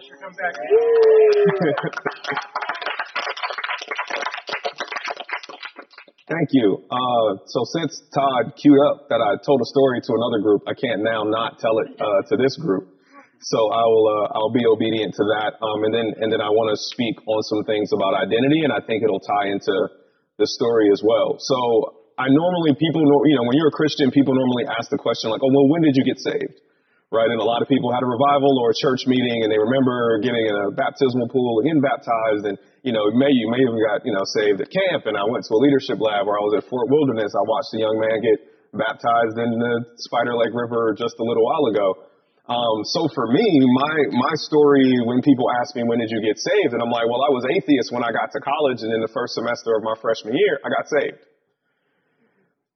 [0.00, 0.56] Back.
[6.30, 6.80] Thank you.
[6.88, 10.72] Uh, so since Todd queued up that I told a story to another group, I
[10.72, 12.88] can't now not tell it uh, to this group.
[13.42, 15.60] So I will uh, I'll be obedient to that.
[15.60, 18.72] Um, and then and then I want to speak on some things about identity, and
[18.72, 19.76] I think it'll tie into
[20.40, 21.36] the story as well.
[21.36, 25.02] So I normally people know you know when you're a Christian, people normally ask the
[25.02, 26.56] question like, oh well, when did you get saved?
[27.10, 29.58] Right, and a lot of people had a revival or a church meeting, and they
[29.58, 32.54] remember getting in a baptismal pool and getting baptized, and
[32.86, 35.42] you know, may you may have got you know saved at camp, and I went
[35.50, 37.34] to a leadership lab where I was at Fort Wilderness.
[37.34, 38.38] I watched a young man get
[38.78, 39.74] baptized in the
[40.06, 41.88] Spider Lake River just a little while ago.
[42.46, 46.38] Um, so for me, my my story when people ask me when did you get
[46.38, 49.02] saved, and I'm like, well, I was atheist when I got to college, and in
[49.02, 51.26] the first semester of my freshman year, I got saved.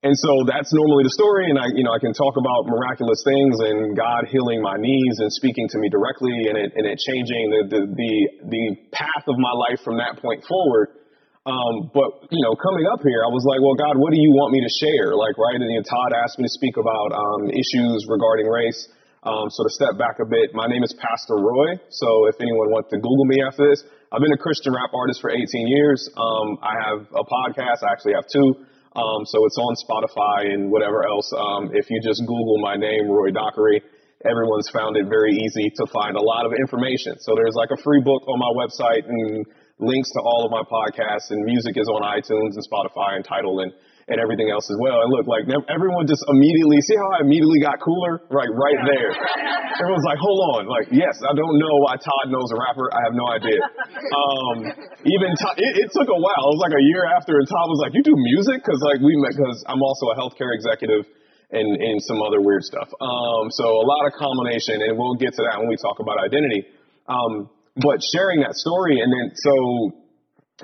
[0.04, 3.24] And so that's normally the story, and I, you know, I can talk about miraculous
[3.24, 7.00] things and God healing my knees and speaking to me directly, and it and it
[7.00, 8.12] changing the the the,
[8.52, 11.00] the path of my life from that point forward.
[11.48, 14.28] Um, but you know, coming up here, I was like, well, God, what do you
[14.36, 15.16] want me to share?
[15.16, 15.56] Like, right?
[15.56, 18.84] And you know, Todd asked me to speak about um, issues regarding race.
[19.24, 21.80] Um, so to step back a bit, my name is Pastor Roy.
[21.88, 23.80] So if anyone wants to Google me after this,
[24.12, 26.12] I've been a Christian rap artist for 18 years.
[26.12, 27.80] Um, I have a podcast.
[27.80, 28.68] I actually have two.
[28.94, 31.26] Um, so it's on Spotify and whatever else.
[31.34, 33.82] Um, if you just Google my name, Roy Dockery,
[34.24, 37.18] everyone's found it very easy to find a lot of information.
[37.18, 39.44] So there's like a free book on my website and
[39.78, 43.60] links to all of my podcasts and music is on iTunes and Spotify and Tidal
[43.60, 43.72] and
[44.08, 45.00] and everything else as well.
[45.00, 49.10] And look, like everyone just immediately see how I immediately got cooler, right, right there.
[49.80, 52.92] Everyone's like, hold on, like yes, I don't know why Todd knows a rapper.
[52.92, 53.60] I have no idea.
[53.64, 54.56] Um,
[55.08, 56.42] even Todd, it, it took a while.
[56.48, 58.60] It was like a year after, and Todd was like, you do music?
[58.60, 61.08] Because like we met, because I'm also a healthcare executive.
[61.54, 62.88] And, and some other weird stuff.
[62.98, 66.18] Um, so a lot of combination, and we'll get to that when we talk about
[66.18, 66.66] identity.
[67.06, 67.46] Um,
[67.78, 69.94] but sharing that story, and then so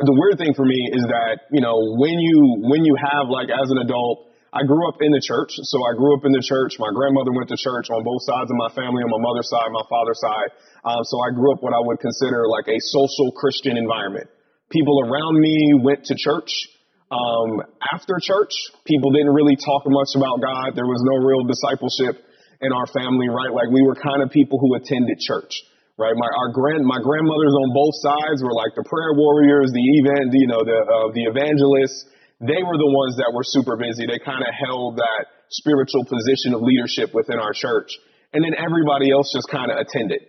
[0.01, 3.53] the weird thing for me is that, you know, when you, when you have like
[3.53, 5.55] as an adult, I grew up in the church.
[5.55, 6.75] So I grew up in the church.
[6.83, 9.71] My grandmother went to church on both sides of my family, on my mother's side,
[9.71, 10.51] my father's side.
[10.83, 14.27] Um, so I grew up what I would consider like a social Christian environment.
[14.73, 16.51] People around me went to church.
[17.11, 18.55] Um, after church,
[18.87, 20.75] people didn't really talk much about God.
[20.75, 22.23] There was no real discipleship
[22.63, 23.51] in our family, right?
[23.51, 25.63] Like we were kind of people who attended church
[26.01, 26.17] right?
[26.17, 30.33] My our grand my grandmothers on both sides were like the prayer warriors, the event,
[30.33, 32.09] you know, the uh, the evangelists.
[32.41, 34.09] They were the ones that were super busy.
[34.09, 37.93] They kind of held that spiritual position of leadership within our church,
[38.33, 40.25] and then everybody else just kind of attended.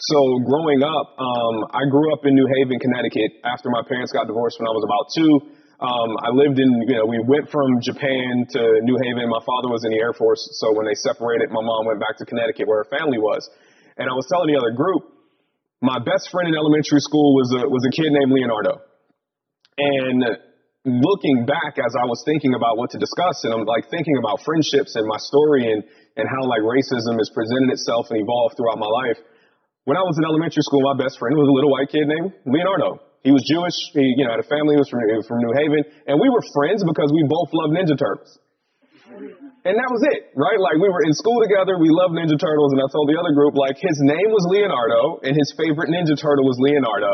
[0.00, 3.44] So growing up, um, I grew up in New Haven, Connecticut.
[3.44, 5.32] After my parents got divorced when I was about two,
[5.80, 9.28] um, I lived in, you know, we went from Japan to New Haven.
[9.28, 12.16] My father was in the Air Force, so when they separated, my mom went back
[12.16, 13.44] to Connecticut where her family was.
[14.00, 15.12] And I was telling the other group,
[15.84, 18.80] my best friend in elementary school was a, was a kid named Leonardo.
[19.76, 20.24] And
[20.88, 24.40] looking back as I was thinking about what to discuss, and I'm like thinking about
[24.40, 25.84] friendships and my story and,
[26.16, 29.20] and how like racism has presented itself and evolved throughout my life.
[29.84, 32.32] When I was in elementary school, my best friend was a little white kid named
[32.48, 33.04] Leonardo.
[33.20, 33.76] He was Jewish.
[33.92, 34.76] He, you know, had a family.
[34.76, 37.52] He was from, he was from New Haven, and we were friends because we both
[37.52, 38.32] loved Ninja Turtles.
[39.60, 40.56] And that was it, right?
[40.56, 43.36] Like we were in school together, we loved Ninja Turtles, and I told the other
[43.36, 47.12] group, like his name was Leonardo, and his favorite Ninja Turtle was Leonardo.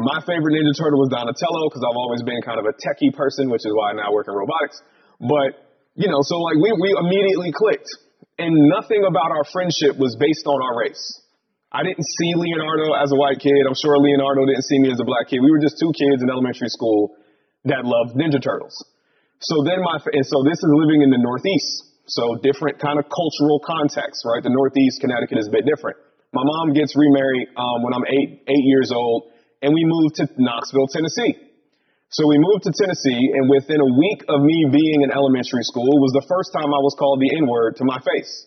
[0.00, 3.52] My favorite Ninja Turtle was Donatello, because I've always been kind of a techie person,
[3.52, 4.80] which is why I now work in robotics.
[5.20, 5.60] But,
[5.92, 7.92] you know, so like we, we immediately clicked.
[8.40, 11.04] And nothing about our friendship was based on our race.
[11.68, 13.68] I didn't see Leonardo as a white kid.
[13.68, 15.44] I'm sure Leonardo didn't see me as a black kid.
[15.44, 17.16] We were just two kids in elementary school
[17.68, 18.72] that loved Ninja Turtles.
[19.42, 21.90] So then my, and so this is living in the Northeast.
[22.06, 24.42] So different kind of cultural context, right?
[24.42, 25.98] The Northeast, Connecticut is a bit different.
[26.34, 29.30] My mom gets remarried um, when I'm eight, eight years old,
[29.62, 31.38] and we moved to Knoxville, Tennessee.
[32.10, 35.88] So we moved to Tennessee, and within a week of me being in elementary school
[36.02, 38.46] was the first time I was called the N word to my face.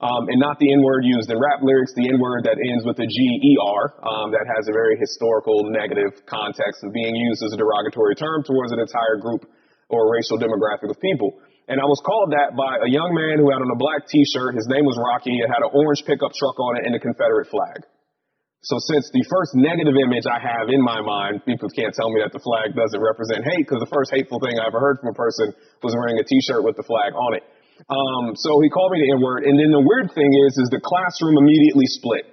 [0.00, 2.86] Um, and not the N word used in rap lyrics, the N word that ends
[2.86, 7.14] with a G E R, um, that has a very historical negative context and being
[7.14, 9.46] used as a derogatory term towards an entire group
[9.88, 11.40] or racial demographic of people.
[11.68, 14.56] And I was called that by a young man who had on a black t-shirt.
[14.56, 15.36] His name was Rocky.
[15.36, 17.84] It had an orange pickup truck on it and a Confederate flag.
[18.64, 22.24] So since the first negative image I have in my mind, people can't tell me
[22.24, 25.12] that the flag doesn't represent hate because the first hateful thing I ever heard from
[25.12, 25.54] a person
[25.84, 27.44] was wearing a t-shirt with the flag on it.
[27.86, 29.46] Um, so he called me the N-word.
[29.46, 32.26] And then the weird thing is, is the classroom immediately split.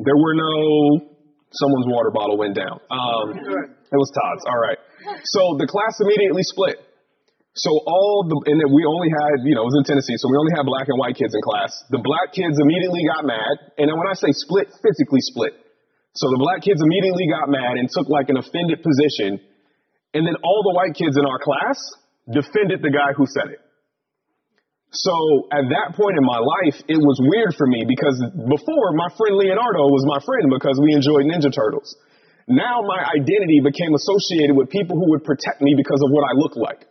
[0.00, 1.12] There were no,
[1.52, 2.80] someone's water bottle went down.
[2.88, 4.46] Um, it was Todd's.
[4.48, 4.80] All right.
[5.24, 6.78] So the class immediately split.
[7.58, 10.38] So all the, and we only had, you know, it was in Tennessee, so we
[10.38, 11.74] only had black and white kids in class.
[11.90, 15.58] The black kids immediately got mad, and when I say split, physically split.
[16.14, 19.42] So the black kids immediately got mad and took like an offended position,
[20.14, 21.78] and then all the white kids in our class
[22.30, 23.60] defended the guy who said it.
[24.94, 25.12] So
[25.52, 28.16] at that point in my life, it was weird for me because
[28.48, 31.92] before my friend Leonardo was my friend because we enjoyed Ninja Turtles.
[32.48, 36.32] Now my identity became associated with people who would protect me because of what I
[36.32, 36.88] look like.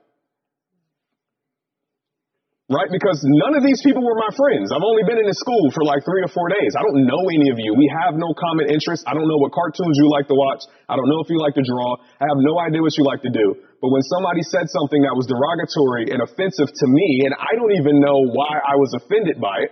[2.68, 2.92] Right?
[2.92, 4.76] Because none of these people were my friends.
[4.76, 6.76] I've only been in this school for like three or four days.
[6.76, 7.72] I don't know any of you.
[7.74, 9.08] We have no common interests.
[9.08, 10.68] I don't know what cartoons you like to watch.
[10.92, 11.96] I don't know if you like to draw.
[12.20, 13.56] I have no idea what you like to do.
[13.80, 17.72] But when somebody said something that was derogatory and offensive to me, and I don't
[17.80, 19.72] even know why I was offended by it,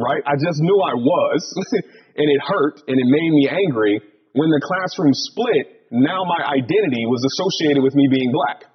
[0.00, 0.24] right?
[0.24, 1.40] I just knew I was,
[2.16, 4.00] and it hurt, and it made me angry.
[4.36, 8.68] When the classroom split, now my identity was associated with me being black.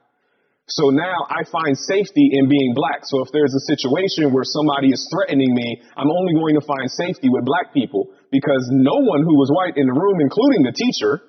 [0.70, 3.04] So now I find safety in being black.
[3.04, 6.88] So if there's a situation where somebody is threatening me, I'm only going to find
[6.90, 10.72] safety with black people because no one who was white in the room, including the
[10.72, 11.22] teacher,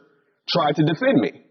[0.49, 1.43] tried to defend me.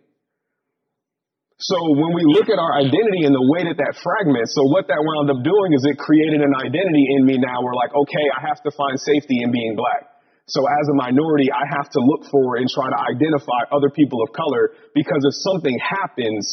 [1.61, 4.89] So when we look at our identity and the way that that fragments, so what
[4.89, 8.25] that wound up doing is it created an identity in me now where like, okay,
[8.33, 10.10] I have to find safety in being black.
[10.51, 14.19] So as a minority, I have to look for and try to identify other people
[14.19, 16.43] of color because if something happens,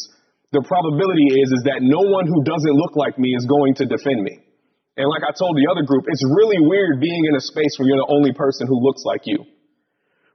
[0.54, 3.90] the probability is, is that no one who doesn't look like me is going to
[3.90, 4.38] defend me.
[4.94, 7.90] And like I told the other group, it's really weird being in a space where
[7.90, 9.42] you're the only person who looks like you.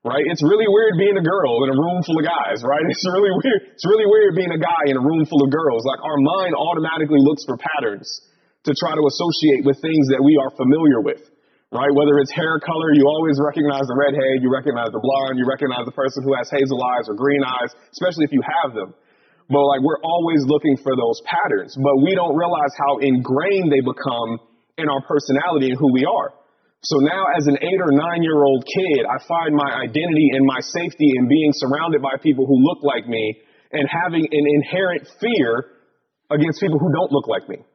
[0.04, 0.27] Right?
[0.27, 2.83] It's really weird being a girl in a room full of guys, right?
[2.92, 3.80] It's really weird.
[3.80, 5.88] It's really weird being a guy in a room full of girls.
[5.88, 8.12] Like our mind automatically looks for patterns
[8.68, 11.24] to try to associate with things that we are familiar with.
[11.74, 11.90] Right?
[11.90, 15.90] Whether it's hair color, you always recognize the redhead, you recognize the blonde, you recognize
[15.90, 18.94] the person who has hazel eyes or green eyes, especially if you have them.
[19.50, 23.81] But like we're always looking for those patterns, but we don't realize how ingrained they
[23.81, 24.38] become
[24.78, 26.38] in our personality and who we are.
[26.86, 30.46] So now as an eight or nine year old kid, I find my identity and
[30.46, 33.42] my safety in being surrounded by people who look like me
[33.72, 35.74] and having an inherent fear
[36.30, 37.66] against people who don't look like me.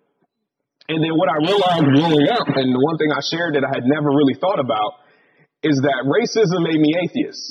[0.88, 3.70] And then what I realized growing up, and the one thing I shared that I
[3.76, 5.04] had never really thought about,
[5.60, 7.44] is that racism made me atheist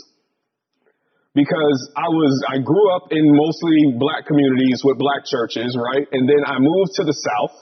[1.37, 6.01] because I was I grew up in mostly black communities with black churches, right?
[6.09, 7.53] And then I moved to the South,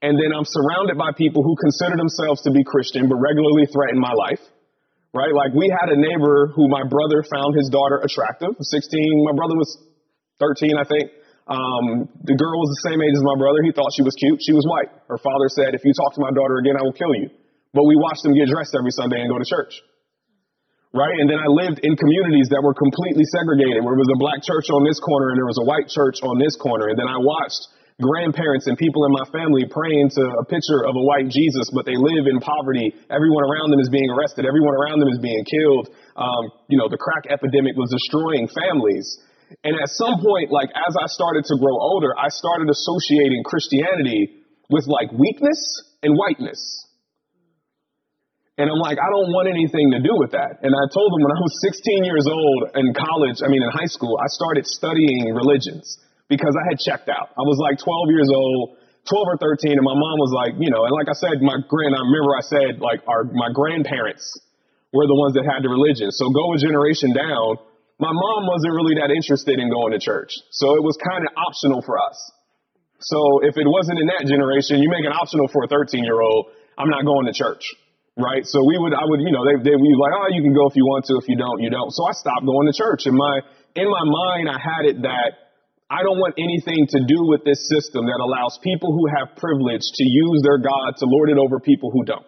[0.00, 4.00] and then I'm surrounded by people who consider themselves to be Christian but regularly threaten
[4.00, 4.40] my life.
[5.12, 5.34] Right?
[5.34, 9.26] Like we had a neighbor who my brother found his daughter attractive, 16.
[9.26, 9.68] My brother was
[10.38, 11.10] 13, I think.
[11.48, 13.62] Um, the girl was the same age as my brother.
[13.64, 14.40] He thought she was cute.
[14.44, 14.92] She was white.
[15.08, 17.30] Her father said, if you talk to my daughter again, I will kill you.
[17.72, 19.78] But we watched them get dressed every Sunday and go to church
[20.92, 21.14] right?
[21.22, 24.42] And then I lived in communities that were completely segregated, where there was a black
[24.42, 26.90] church on this corner and there was a white church on this corner.
[26.90, 27.70] And then I watched
[28.02, 31.86] grandparents and people in my family praying to a picture of a white Jesus, but
[31.86, 32.90] they live in poverty.
[33.06, 34.48] Everyone around them is being arrested.
[34.48, 35.92] Everyone around them is being killed.
[36.16, 39.06] Um, you know, the crack epidemic was destroying families.
[39.64, 44.46] And at some point, like as I started to grow older, I started associating Christianity
[44.70, 45.58] with like weakness
[46.02, 46.60] and whiteness.
[48.60, 50.60] And I'm like, I don't want anything to do with that.
[50.60, 53.72] And I told them when I was 16 years old in college, I mean, in
[53.72, 55.96] high school, I started studying religions
[56.28, 57.32] because I had checked out.
[57.40, 58.76] I was like 12 years old,
[59.08, 61.56] 12 or 13, and my mom was like, you know, and like I said, my
[61.72, 64.28] grand, I remember I said, like, our, my grandparents
[64.92, 66.12] were the ones that had the religion.
[66.12, 67.56] So go a generation down,
[68.00, 70.32] my mom wasn't really that interested in going to church.
[70.50, 72.16] So it was kind of optional for us.
[73.00, 76.20] So if it wasn't in that generation, you make it optional for a 13 year
[76.20, 77.64] old, I'm not going to church
[78.20, 78.44] right?
[78.44, 80.52] So we would, I would, you know, they, they would be like, oh, you can
[80.52, 81.16] go if you want to.
[81.16, 81.90] If you don't, you don't.
[81.90, 83.08] So I stopped going to church.
[83.08, 83.40] In my,
[83.74, 85.56] in my mind, I had it that
[85.90, 89.82] I don't want anything to do with this system that allows people who have privilege
[89.82, 92.26] to use their God to lord it over people who don't.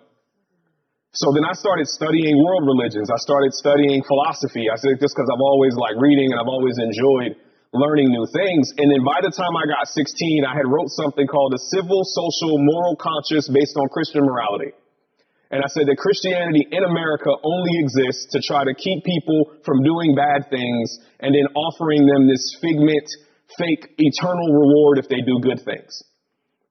[1.12, 3.12] So then I started studying world religions.
[3.12, 4.72] I started studying philosophy.
[4.72, 7.36] I said just because I've always liked reading and I've always enjoyed
[7.76, 8.72] learning new things.
[8.80, 10.08] And then by the time I got 16,
[10.48, 14.72] I had wrote something called a civil, social, moral conscience based on Christian morality.
[15.52, 19.84] And I said that Christianity in America only exists to try to keep people from
[19.84, 23.04] doing bad things and then offering them this figment,
[23.60, 25.92] fake, eternal reward if they do good things.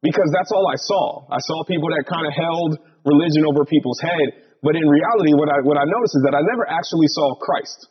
[0.01, 1.29] Because that's all I saw.
[1.29, 4.33] I saw people that kind of held religion over people's head.
[4.65, 7.89] But in reality, what I, what I noticed is that I never actually saw Christ.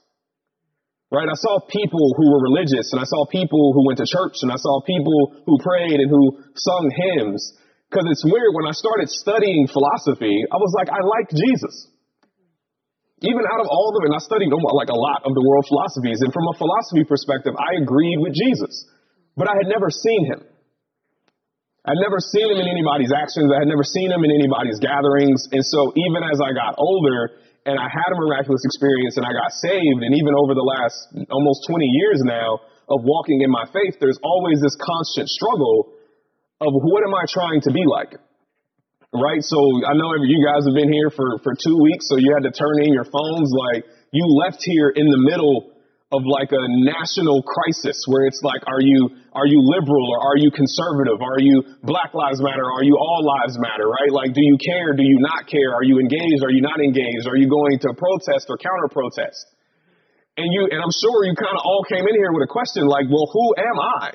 [1.11, 1.27] Right?
[1.27, 4.51] I saw people who were religious and I saw people who went to church and
[4.51, 7.43] I saw people who prayed and who sung hymns.
[7.91, 11.91] Because it's weird, when I started studying philosophy, I was like, I like Jesus.
[13.27, 15.67] Even out of all of them, and I studied like a lot of the world
[15.67, 18.73] philosophies, and from a philosophy perspective, I agreed with Jesus.
[19.37, 20.41] But I had never seen him.
[21.91, 23.51] I'd never seen him in anybody's actions.
[23.51, 25.43] I had never seen him in anybody's gatherings.
[25.51, 27.35] And so even as I got older
[27.67, 30.95] and I had a miraculous experience and I got saved, and even over the last
[31.35, 35.91] almost 20 years now of walking in my faith, there's always this constant struggle
[36.63, 38.15] of what am I trying to be like?
[39.11, 39.43] Right?
[39.43, 42.47] So I know you guys have been here for, for two weeks, so you had
[42.47, 43.51] to turn in your phones.
[43.51, 43.83] Like
[44.15, 45.75] you left here in the middle
[46.11, 50.39] of like a national crisis where it's like, are you, are you liberal or are
[50.39, 51.23] you conservative?
[51.23, 52.67] Are you Black Lives Matter?
[52.67, 53.87] Are you All Lives Matter?
[53.87, 54.11] Right?
[54.11, 54.91] Like, do you care?
[54.93, 55.71] Do you not care?
[55.71, 56.43] Are you engaged?
[56.43, 57.31] Are you not engaged?
[57.31, 59.55] Are you going to protest or counter protest?
[60.37, 62.91] And you, and I'm sure you kind of all came in here with a question
[62.91, 64.07] like, well, who am I?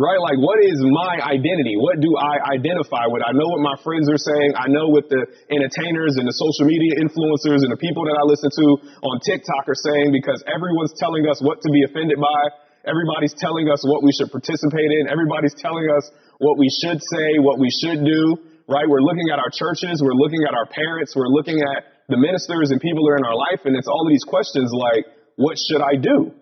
[0.00, 0.20] Right?
[0.20, 1.76] Like, what is my identity?
[1.76, 3.20] What do I identify with?
[3.20, 4.56] I know what my friends are saying.
[4.56, 5.20] I know what the
[5.52, 8.66] entertainers and the social media influencers and the people that I listen to
[9.04, 12.42] on TikTok are saying because everyone's telling us what to be offended by.
[12.88, 15.06] Everybody's telling us what we should participate in.
[15.06, 16.08] Everybody's telling us
[16.42, 18.88] what we should say, what we should do, right?
[18.88, 20.02] We're looking at our churches.
[20.02, 21.14] We're looking at our parents.
[21.14, 23.62] We're looking at the ministers and people that are in our life.
[23.68, 25.06] And it's all of these questions like,
[25.36, 26.34] what should I do?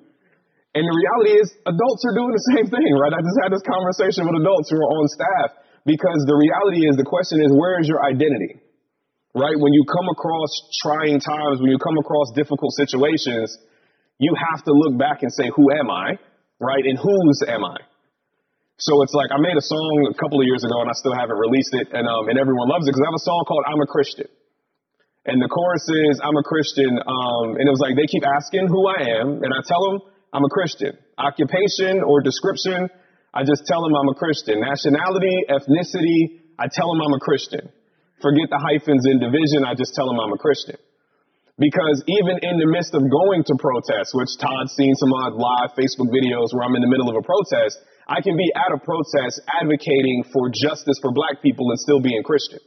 [0.71, 3.11] And the reality is adults are doing the same thing, right?
[3.11, 5.49] I just had this conversation with adults who are on staff
[5.83, 8.62] because the reality is the question is where is your identity?
[9.35, 9.59] Right?
[9.59, 10.50] When you come across
[10.83, 13.50] trying times, when you come across difficult situations,
[14.19, 16.19] you have to look back and say, who am I?
[16.62, 16.87] Right?
[16.87, 17.79] And whose am I?
[18.79, 21.12] So it's like I made a song a couple of years ago and I still
[21.12, 23.65] haven't released it and um, and everyone loves it because I have a song called
[23.69, 24.31] I'm a Christian.
[25.29, 28.73] And the chorus is I'm a Christian um, and it was like they keep asking
[28.73, 30.94] who I am and I tell them I'm a Christian.
[31.18, 32.88] Occupation or description,
[33.34, 34.62] I just tell them I'm a Christian.
[34.62, 37.68] Nationality, ethnicity, I tell them I'm a Christian.
[38.22, 40.76] Forget the hyphens in division, I just tell them I'm a Christian.
[41.58, 45.76] Because even in the midst of going to protests, which Todd's seen some of live
[45.76, 47.76] Facebook videos where I'm in the middle of a protest,
[48.08, 52.22] I can be at a protest advocating for justice for black people and still being
[52.25, 52.60] Christian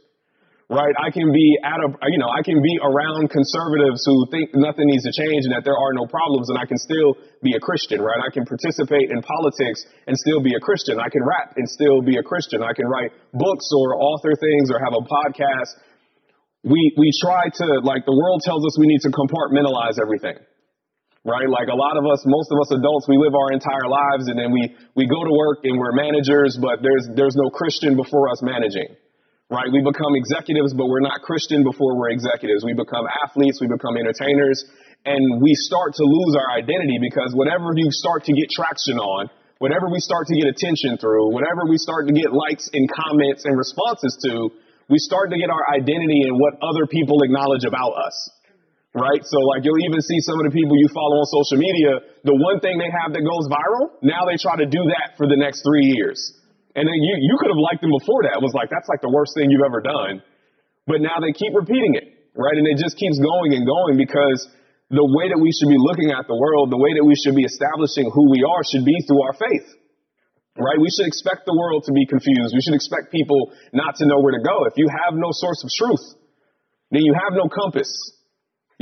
[0.74, 0.90] right?
[0.98, 4.90] I can be at a, you know, I can be around conservatives who think nothing
[4.90, 7.14] needs to change and that there are no problems and I can still
[7.46, 8.18] be a Christian, right?
[8.18, 10.98] I can participate in politics and still be a Christian.
[10.98, 12.66] I can rap and still be a Christian.
[12.66, 15.78] I can write books or author things or have a podcast.
[16.66, 20.42] We, we try to, like the world tells us we need to compartmentalize everything.
[21.24, 21.48] Right?
[21.48, 24.36] Like a lot of us, most of us adults, we live our entire lives and
[24.36, 28.28] then we, we go to work and we're managers, but there's, there's no Christian before
[28.28, 28.92] us managing
[29.54, 29.70] right?
[29.70, 32.66] We become executives, but we're not Christian before we're executives.
[32.66, 34.66] We become athletes, we become entertainers,
[35.06, 39.30] and we start to lose our identity because whatever you start to get traction on,
[39.62, 43.46] whatever we start to get attention through, whatever we start to get likes and comments
[43.46, 44.50] and responses to,
[44.90, 48.16] we start to get our identity in what other people acknowledge about us.
[48.94, 49.22] Right?
[49.22, 52.34] So like you'll even see some of the people you follow on social media, the
[52.34, 55.34] one thing they have that goes viral, now they try to do that for the
[55.34, 56.18] next three years.
[56.74, 58.34] And then you, you could have liked them before that.
[58.34, 60.26] It was like, that's like the worst thing you've ever done.
[60.90, 62.58] But now they keep repeating it, right?
[62.58, 64.50] And it just keeps going and going because
[64.90, 67.38] the way that we should be looking at the world, the way that we should
[67.38, 69.68] be establishing who we are should be through our faith,
[70.58, 70.76] right?
[70.76, 72.50] We should expect the world to be confused.
[72.52, 74.66] We should expect people not to know where to go.
[74.66, 76.04] If you have no source of truth,
[76.90, 77.88] then you have no compass.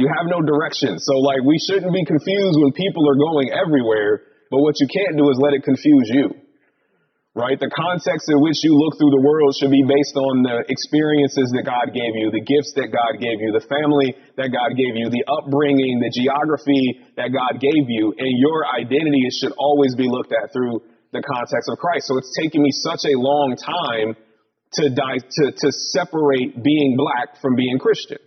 [0.00, 0.96] You have no direction.
[0.96, 5.20] So like we shouldn't be confused when people are going everywhere, but what you can't
[5.20, 6.41] do is let it confuse you
[7.32, 7.56] right?
[7.56, 11.48] The context in which you look through the world should be based on the experiences
[11.56, 14.92] that God gave you, the gifts that God gave you, the family that God gave
[14.92, 20.04] you, the upbringing, the geography that God gave you, and your identity should always be
[20.04, 20.84] looked at through
[21.16, 22.12] the context of Christ.
[22.12, 24.12] So it's taken me such a long time
[24.80, 28.20] to die, to, to separate being black from being Christian.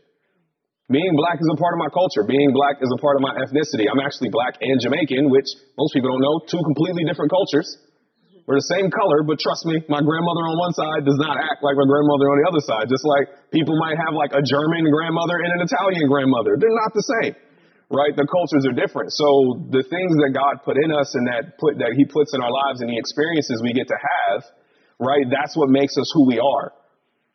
[0.89, 2.21] Being black is a part of my culture.
[2.25, 3.89] Being black is a part of my ethnicity.
[3.89, 7.65] I'm actually black and Jamaican, which most people don't know, two completely different cultures.
[8.45, 11.65] We're the same color, but trust me, my grandmother on one side does not act
[11.65, 12.85] like my grandmother on the other side.
[12.85, 16.53] Just like people might have like a German grandmother and an Italian grandmother.
[16.61, 17.33] They're not the same,
[17.89, 18.13] right?
[18.13, 19.17] The cultures are different.
[19.17, 22.39] So the things that God put in us and that put, that he puts in
[22.45, 24.45] our lives and the experiences we get to have,
[25.01, 25.25] right?
[25.25, 26.69] That's what makes us who we are.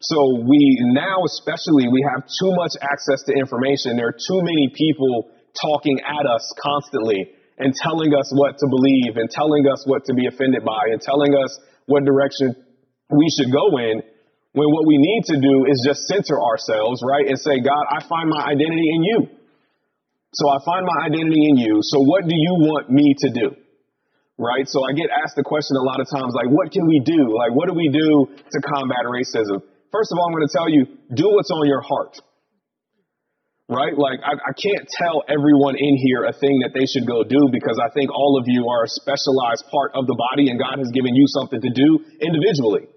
[0.06, 3.98] So we now, especially, we have too much access to information.
[3.98, 9.20] There are too many people talking at us constantly and telling us what to believe
[9.20, 11.52] and telling us what to be offended by and telling us
[11.86, 12.56] what direction
[13.12, 14.02] we should go in
[14.52, 17.28] when what we need to do is just center ourselves, right?
[17.28, 19.18] And say, God, I find my identity in you.
[20.32, 21.78] So I find my identity in you.
[21.82, 23.54] So what do you want me to do?
[24.38, 24.66] Right?
[24.66, 27.28] So I get asked the question a lot of times, like, what can we do?
[27.36, 29.60] Like, what do we do to combat racism?
[29.92, 32.16] First of all, I'm going to tell you, do what's on your heart
[33.70, 33.94] right?
[33.94, 37.46] Like, I, I, can't tell everyone in here a thing that they should go do
[37.54, 40.82] because I think all of you are a specialized part of the body and God
[40.82, 42.90] has given you something to do individually.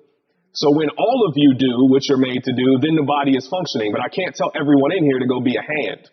[0.58, 3.46] So when all of you do what you're made to do, then the body is
[3.46, 3.94] functioning.
[3.94, 6.10] But I can't tell everyone in here to go be a hand.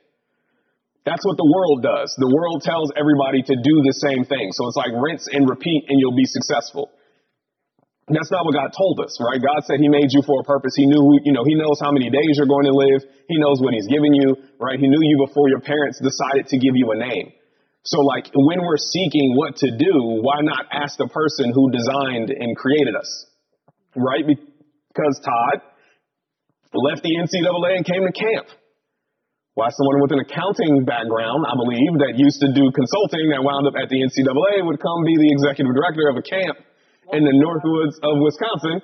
[1.08, 2.12] That's what the world does.
[2.20, 4.52] The world tells everybody to do the same thing.
[4.52, 6.92] So it's like rinse and repeat and you'll be successful.
[8.10, 9.38] That's not what God told us, right?
[9.38, 10.74] God said He made you for a purpose.
[10.74, 13.06] He knew, you know, He knows how many days you're going to live.
[13.30, 14.78] He knows what He's given you, right?
[14.78, 17.30] He knew you before your parents decided to give you a name.
[17.86, 22.28] So, like, when we're seeking what to do, why not ask the person who designed
[22.28, 23.08] and created us,
[23.96, 24.26] right?
[24.26, 25.62] Because Todd
[26.74, 28.50] left the NCAA and came to camp.
[29.54, 33.66] Why someone with an accounting background, I believe, that used to do consulting that wound
[33.66, 36.58] up at the NCAA would come be the executive director of a camp
[37.12, 38.82] in the Northwoods of Wisconsin.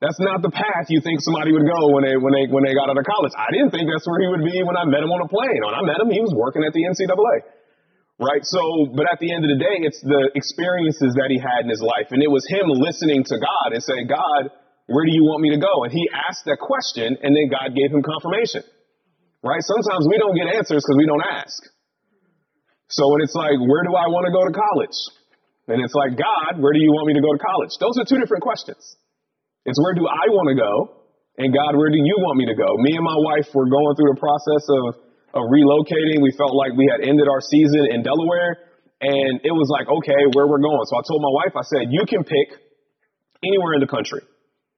[0.00, 2.72] That's not the path you think somebody would go when they when they when they
[2.72, 3.36] got out of college.
[3.36, 5.60] I didn't think that's where he would be when I met him on a plane.
[5.60, 7.60] When I met him, he was working at the NCAA.
[8.20, 8.44] Right?
[8.44, 11.72] So, but at the end of the day, it's the experiences that he had in
[11.72, 12.12] his life.
[12.12, 14.52] And it was him listening to God and saying, God,
[14.92, 15.88] where do you want me to go?
[15.88, 18.60] And he asked that question and then God gave him confirmation.
[19.40, 19.64] Right?
[19.64, 21.64] Sometimes we don't get answers because we don't ask.
[22.92, 24.96] So when it's like, where do I want to go to college?
[25.70, 27.70] And it's like, God, where do you want me to go to college?
[27.78, 28.82] Those are two different questions.
[29.62, 31.00] It's where do I want to go?
[31.38, 32.66] And God, where do you want me to go?
[32.82, 34.82] Me and my wife were going through the process of,
[35.38, 36.18] of relocating.
[36.18, 38.66] We felt like we had ended our season in Delaware.
[39.00, 40.84] And it was like, okay, where we're going.
[40.90, 42.60] So I told my wife, I said, you can pick
[43.40, 44.20] anywhere in the country.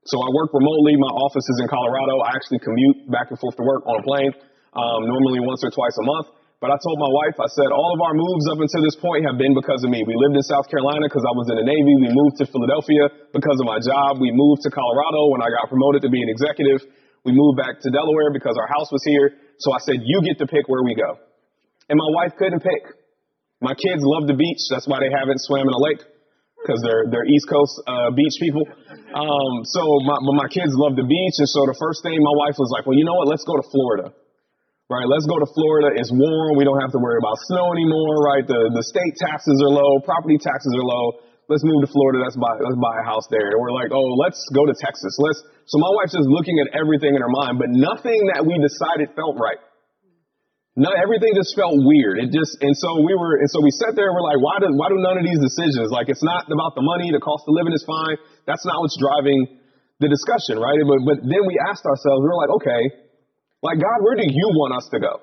[0.06, 0.94] So I work remotely.
[0.98, 2.22] My office is in Colorado.
[2.22, 4.32] I actually commute back and forth to work on a plane,
[4.74, 6.26] um, normally once or twice a month.
[6.62, 9.26] But I told my wife, I said, all of our moves up until this point
[9.26, 10.06] have been because of me.
[10.06, 11.90] We lived in South Carolina because I was in the Navy.
[11.98, 14.22] We moved to Philadelphia because of my job.
[14.22, 16.86] We moved to Colorado when I got promoted to be an executive.
[17.26, 19.34] We moved back to Delaware because our house was here.
[19.58, 21.18] So I said, you get to pick where we go.
[21.90, 22.94] And my wife couldn't pick.
[23.58, 24.62] My kids love the beach.
[24.70, 26.06] That's why they haven't swam in a lake
[26.62, 28.62] because they're they're East Coast uh, beach people.
[29.10, 32.54] Um, so my my kids love the beach, and so the first thing my wife
[32.54, 33.26] was like, well, you know what?
[33.26, 34.14] Let's go to Florida
[34.92, 35.08] right?
[35.08, 35.96] Let's go to Florida.
[35.96, 36.60] It's warm.
[36.60, 38.44] We don't have to worry about snow anymore, right?
[38.44, 41.24] The the state taxes are low, property taxes are low.
[41.48, 42.20] Let's move to Florida.
[42.20, 43.56] Let's buy let's buy a house there.
[43.56, 45.16] And we're like, oh, let's go to Texas.
[45.18, 45.40] Let's.
[45.66, 49.16] So my wife's just looking at everything in her mind, but nothing that we decided
[49.16, 49.58] felt right.
[50.72, 52.16] Not everything just felt weird.
[52.16, 54.56] It just and so we were and so we sat there and we're like, why
[54.56, 55.92] do why do none of these decisions?
[55.92, 58.16] Like it's not about the money, the cost of living is fine.
[58.48, 59.60] That's not what's driving
[60.00, 60.80] the discussion, right?
[60.80, 62.82] But but then we asked ourselves, we we're like, okay,
[63.62, 65.22] like, God, where do you want us to go?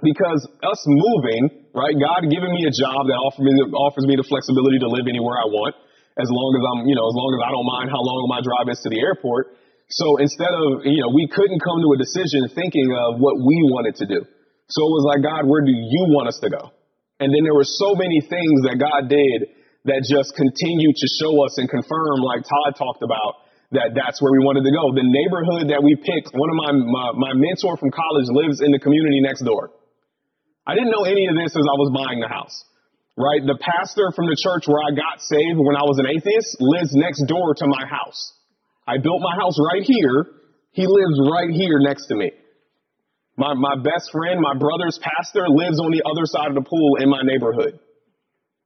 [0.00, 4.24] Because us moving, right, God giving me a job that offers me, offers me the
[4.24, 5.76] flexibility to live anywhere I want,
[6.16, 8.40] as long as I'm, you know, as long as I don't mind how long my
[8.40, 9.56] drive is to the airport.
[9.92, 13.56] So instead of, you know, we couldn't come to a decision thinking of what we
[13.72, 14.20] wanted to do.
[14.70, 16.70] So it was like, God, where do you want us to go?
[17.18, 19.50] And then there were so many things that God did
[19.84, 24.34] that just continued to show us and confirm, like Todd talked about, that that's where
[24.34, 24.90] we wanted to go.
[24.90, 28.74] The neighborhood that we picked, one of my, my, my mentor from college lives in
[28.74, 29.70] the community next door.
[30.66, 32.54] I didn't know any of this as I was buying the house,
[33.14, 33.42] right?
[33.42, 36.90] The pastor from the church where I got saved when I was an atheist lives
[36.98, 38.18] next door to my house.
[38.90, 40.26] I built my house right here.
[40.74, 42.34] He lives right here next to me.
[43.38, 46.98] My, my best friend, my brother's pastor lives on the other side of the pool
[46.98, 47.78] in my neighborhood.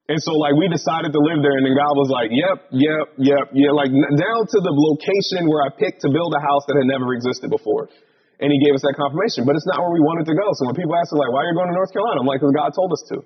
[0.05, 3.17] And so like we decided to live there and then God was like, yep, yep,
[3.17, 6.77] yep, yeah, like down to the location where I picked to build a house that
[6.77, 7.89] had never existed before.
[8.37, 10.45] And he gave us that confirmation, but it's not where we wanted to go.
[10.61, 12.21] So when people ask us like, why are you going to North Carolina?
[12.21, 13.25] I'm like, because God told us to.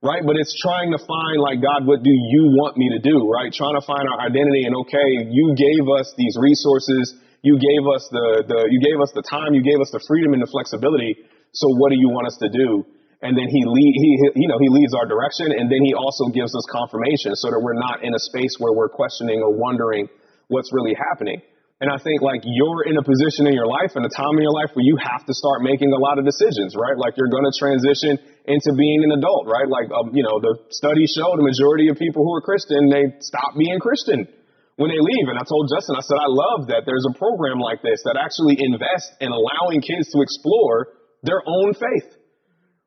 [0.00, 0.24] Right?
[0.24, 3.28] But it's trying to find like, God, what do you want me to do?
[3.28, 3.52] Right?
[3.52, 7.12] Trying to find our identity and okay, you gave us these resources.
[7.44, 9.52] You gave us the, the, you gave us the time.
[9.52, 11.12] You gave us the freedom and the flexibility.
[11.52, 12.88] So what do you want us to do?
[13.22, 16.28] And then he lead, he you know he leads our direction and then he also
[16.28, 20.08] gives us confirmation so that we're not in a space where we're questioning or wondering
[20.48, 21.40] what's really happening.
[21.80, 24.44] And i think like you're in a position in your life and a time in
[24.44, 26.96] your life where you have to start making a lot of decisions right?
[26.96, 29.68] Like you're going to transition into being an adult right?
[29.68, 33.16] Like um, you know the studies show the majority of people who are christian they
[33.20, 34.28] stop being christian
[34.76, 35.26] when they leave.
[35.28, 38.20] And i told justin i said i love that there's a program like this that
[38.20, 42.15] actually invests in allowing kids to explore their own faith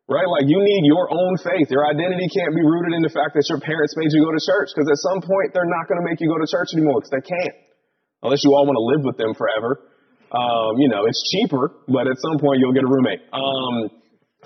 [0.09, 0.25] Right?
[0.25, 1.69] Like you need your own faith.
[1.69, 4.41] Your identity can't be rooted in the fact that your parents made you go to
[4.41, 6.97] church because at some point they're not going to make you go to church anymore
[6.97, 7.55] because they can't.
[8.25, 9.85] Unless you all want to live with them forever.
[10.33, 13.21] Um, you know, it's cheaper, but at some point you'll get a roommate.
[13.29, 13.93] Um,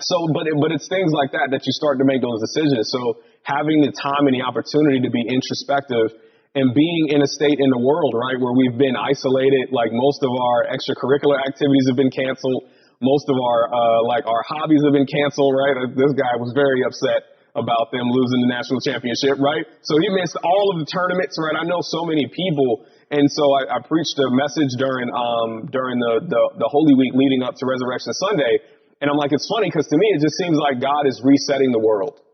[0.04, 2.92] so, but, it, but it's things like that that you start to make those decisions.
[2.92, 6.12] So having the time and the opportunity to be introspective
[6.54, 10.22] and being in a state in the world, right, where we've been isolated, like most
[10.22, 12.68] of our extracurricular activities have been canceled
[13.04, 15.76] Most of our uh, like our hobbies have been canceled, right?
[15.76, 19.62] Uh, this guy was very upset about them losing the national championship, right?
[19.86, 21.54] So he missed all of the tournaments, right?
[21.54, 22.82] I know so many people,
[23.14, 27.12] and so I, I preached a message during um, during the, the the Holy Week
[27.14, 28.58] leading up to Resurrection Sunday,
[28.98, 31.70] and I'm like, it's funny because to me it just seems like God is resetting
[31.70, 32.24] the world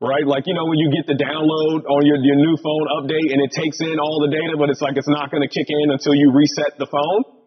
[0.00, 0.24] right?
[0.24, 3.40] Like, you know, when you get the download on your, your new phone update and
[3.44, 5.92] it takes in all the data, but it's like it's not going to kick in
[5.92, 7.39] until you reset the phone,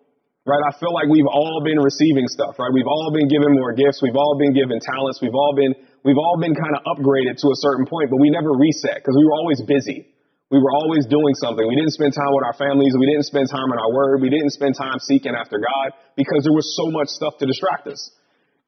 [0.43, 0.63] right?
[0.63, 2.71] I feel like we've all been receiving stuff, right?
[2.71, 4.03] We've all been given more gifts.
[4.03, 5.23] We've all been given talents.
[5.23, 5.71] We've all been,
[6.03, 9.15] we've all been kind of upgraded to a certain point, but we never reset because
[9.15, 10.11] we were always busy.
[10.51, 11.65] We were always doing something.
[11.65, 12.93] We didn't spend time with our families.
[12.93, 14.21] We didn't spend time in our word.
[14.21, 17.87] We didn't spend time seeking after God because there was so much stuff to distract
[17.87, 18.11] us.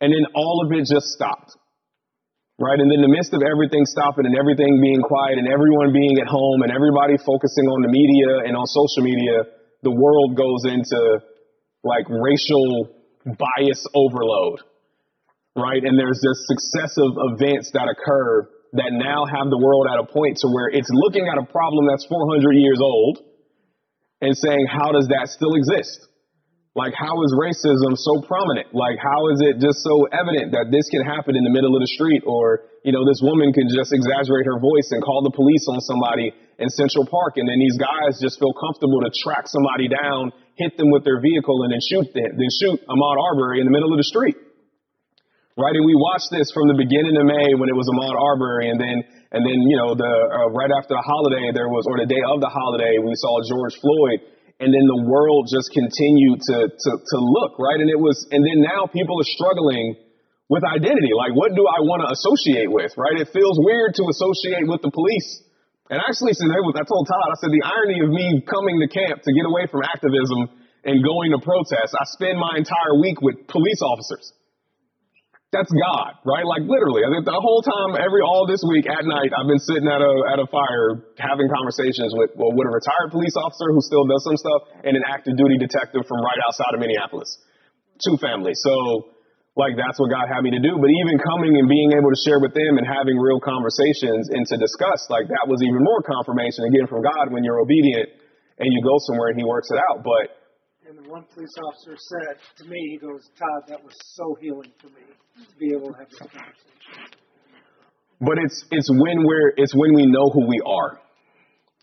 [0.01, 1.53] And then all of it just stopped
[2.59, 2.79] right?
[2.79, 6.27] And in the midst of everything stopping and everything being quiet and everyone being at
[6.27, 9.43] home and everybody focusing on the media and on social media,
[9.83, 11.19] the world goes into
[11.85, 12.89] like racial
[13.23, 14.65] bias overload,
[15.55, 15.85] right?
[15.85, 20.41] And there's this successive events that occur that now have the world at a point
[20.41, 23.21] to where it's looking at a problem that's 400 years old
[24.19, 26.09] and saying, how does that still exist?
[26.75, 28.75] Like, how is racism so prominent?
[28.75, 31.79] Like, how is it just so evident that this can happen in the middle of
[31.79, 32.27] the street?
[32.27, 35.79] Or, you know, this woman can just exaggerate her voice and call the police on
[35.79, 37.39] somebody in Central Park.
[37.39, 41.19] And then these guys just feel comfortable to track somebody down, hit them with their
[41.21, 44.35] vehicle, and then shoot them, then shoot Ahmaud Arbery in the middle of the street.
[45.55, 45.71] Right.
[45.71, 48.67] And we watched this from the beginning of May when it was Ahmaud Arbery.
[48.67, 51.95] And then, and then, you know, the, uh, right after the holiday, there was, or
[51.95, 54.19] the day of the holiday, we saw George Floyd
[54.59, 57.79] and then the world just continued to, to, to look, right?
[57.79, 59.99] And it was, and then now people are struggling
[60.47, 61.11] with identity.
[61.11, 63.19] Like, what do I want to associate with, right?
[63.19, 65.43] It feels weird to associate with the police.
[65.89, 69.21] And actually, since I told Todd, I said the irony of me coming to camp
[69.21, 70.49] to get away from activism
[70.81, 74.33] and going to protest, I spend my entire week with police officers.
[75.53, 76.43] That's God, right?
[76.43, 77.05] Like literally.
[77.05, 80.13] I the whole time, every all this week at night, I've been sitting at a
[80.35, 84.19] at a fire having conversations with well, with a retired police officer who still does
[84.25, 87.29] some stuff and an active duty detective from right outside of Minneapolis.
[88.03, 88.59] Two families.
[88.67, 89.14] So
[89.55, 90.75] like that's what God had me to do.
[90.75, 94.43] But even coming and being able to share with them and having real conversations and
[94.51, 98.11] to discuss, like that was even more confirmation again from God when you're obedient
[98.59, 100.03] and you go somewhere and He works it out.
[100.03, 100.35] But
[100.85, 104.69] and the one police officer said to me, he goes, Todd, that was so healing
[104.77, 105.01] for me
[105.49, 107.09] to be able to have this conversation.
[108.21, 110.99] But it's it's when we're it's when we know who we are,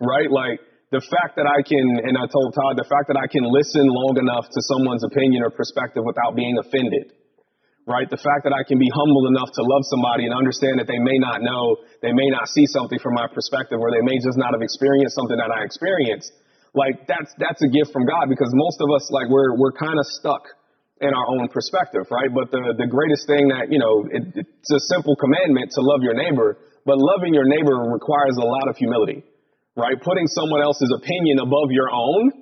[0.01, 0.31] right?
[0.31, 0.61] Like
[0.93, 3.89] the fact that I can, and I told Todd, the fact that I can listen
[3.89, 7.17] long enough to someone's opinion or perspective without being offended,
[7.87, 8.07] right?
[8.07, 11.03] The fact that I can be humble enough to love somebody and understand that they
[11.03, 14.39] may not know, they may not see something from my perspective, or they may just
[14.39, 16.31] not have experienced something that I experienced.
[16.73, 19.99] Like that's that's a gift from God because most of us like we're we're kind
[19.99, 20.47] of stuck
[21.03, 22.31] in our own perspective, right?
[22.31, 26.01] But the, the greatest thing that, you know, it, it's a simple commandment to love
[26.07, 29.27] your neighbor, but loving your neighbor requires a lot of humility,
[29.75, 29.99] right?
[29.99, 32.42] Putting someone else's opinion above your own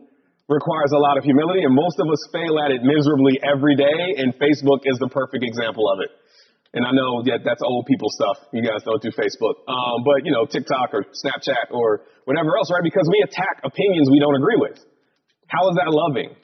[0.50, 4.18] requires a lot of humility, and most of us fail at it miserably every day,
[4.18, 6.10] and Facebook is the perfect example of it.
[6.74, 8.38] And I know that that's old people stuff.
[8.52, 9.62] You guys don't do Facebook.
[9.66, 12.82] Um, but, you know, TikTok or Snapchat or whatever else, right?
[12.82, 14.78] Because we attack opinions we don't agree with.
[15.50, 16.38] How is that loving?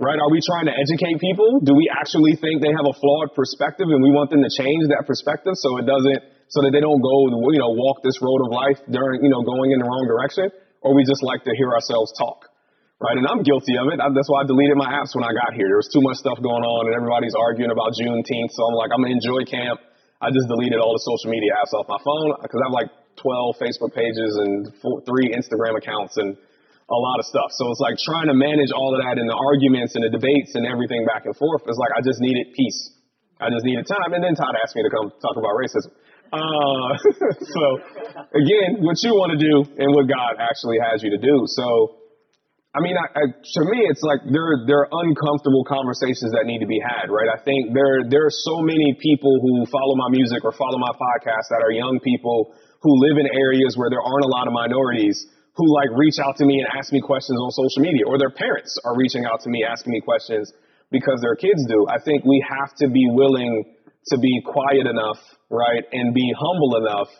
[0.00, 0.16] right?
[0.16, 1.60] Are we trying to educate people?
[1.60, 4.88] Do we actually think they have a flawed perspective and we want them to change
[4.88, 8.40] that perspective so it doesn't, so that they don't go, you know, walk this road
[8.42, 10.48] of life during, you know, going in the wrong direction?
[10.80, 12.48] Or we just like to hear ourselves talk,
[13.00, 13.16] right?
[13.16, 13.98] And I'm guilty of it.
[13.98, 15.66] I, that's why I deleted my apps when I got here.
[15.66, 18.52] There was too much stuff going on and everybody's arguing about Juneteenth.
[18.52, 19.80] So I'm like, I'm to enjoy camp.
[20.20, 22.92] I just deleted all the social media apps off my phone because I have like
[23.24, 27.48] 12 Facebook pages and four, three Instagram accounts and a lot of stuff.
[27.56, 30.52] So it's like trying to manage all of that and the arguments and the debates
[30.58, 31.64] and everything back and forth.
[31.64, 33.00] It's like I just needed peace.
[33.40, 34.12] I just needed time.
[34.12, 35.88] And then Todd asked me to come talk about racism.
[36.28, 36.92] Uh,
[37.56, 37.64] so
[38.36, 41.48] again, what you want to do and what God actually has you to do.
[41.48, 41.99] So,
[42.70, 46.62] I mean, I, I, to me, it's like there there are uncomfortable conversations that need
[46.62, 47.26] to be had, right?
[47.26, 50.94] I think there there are so many people who follow my music or follow my
[50.94, 54.54] podcast that are young people who live in areas where there aren't a lot of
[54.54, 55.18] minorities
[55.58, 58.30] who like reach out to me and ask me questions on social media, or their
[58.30, 60.54] parents are reaching out to me asking me questions
[60.94, 61.90] because their kids do.
[61.90, 63.66] I think we have to be willing
[64.14, 65.18] to be quiet enough,
[65.50, 67.10] right, and be humble enough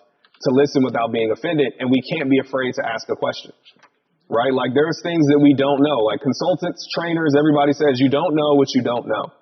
[0.47, 3.51] to listen without being offended, and we can't be afraid to ask a question.
[4.31, 4.55] Right?
[4.55, 6.07] Like there's things that we don't know.
[6.07, 9.35] Like consultants, trainers, everybody says you don't know what you don't know.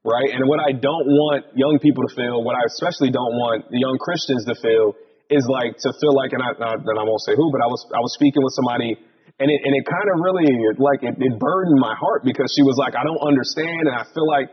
[0.00, 0.32] Right?
[0.32, 3.76] And what I don't want young people to feel, what I especially don't want the
[3.78, 4.96] young Christians to feel
[5.28, 7.68] is like to feel like, and I, I, and I won't say who, but I
[7.68, 8.96] was I was speaking with somebody
[9.34, 10.46] And it, and it kind of really,
[10.78, 13.90] like, it, it burdened my heart because she was like, I don't understand.
[13.90, 14.46] And I feel like,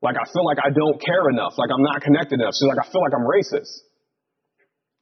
[0.00, 1.60] like, I feel like I don't care enough.
[1.60, 2.56] Like, I'm not connected enough.
[2.56, 3.84] She's like, I feel like I'm racist.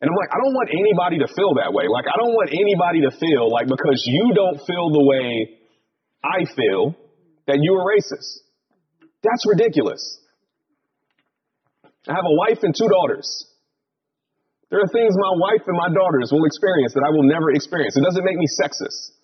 [0.03, 1.87] And I'm like, I don't want anybody to feel that way.
[1.87, 5.63] Like, I don't want anybody to feel like because you don't feel the way
[6.27, 6.99] I feel
[7.47, 8.43] that you are racist.
[9.23, 10.03] That's ridiculous.
[12.11, 13.31] I have a wife and two daughters.
[14.75, 17.95] There are things my wife and my daughters will experience that I will never experience.
[17.95, 19.15] It doesn't make me sexist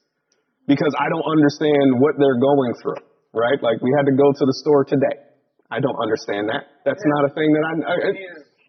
[0.70, 3.02] because I don't understand what they're going through,
[3.34, 3.58] right?
[3.58, 5.26] Like we had to go to the store today.
[5.74, 6.70] I don't understand that.
[6.86, 7.94] That's not a thing that I, I,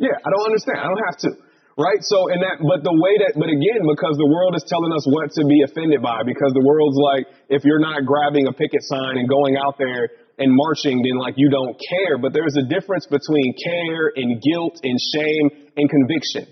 [0.02, 0.82] yeah, I don't understand.
[0.82, 1.49] I don't have to.
[1.80, 2.04] Right?
[2.04, 5.08] So, and that, but the way that, but again, because the world is telling us
[5.08, 8.84] what to be offended by, because the world's like, if you're not grabbing a picket
[8.84, 10.12] sign and going out there
[10.44, 12.20] and marching, then like you don't care.
[12.20, 16.52] But there's a difference between care and guilt and shame and conviction.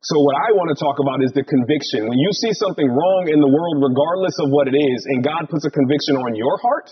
[0.00, 2.08] So what I want to talk about is the conviction.
[2.08, 5.44] When you see something wrong in the world, regardless of what it is, and God
[5.52, 6.88] puts a conviction on your heart,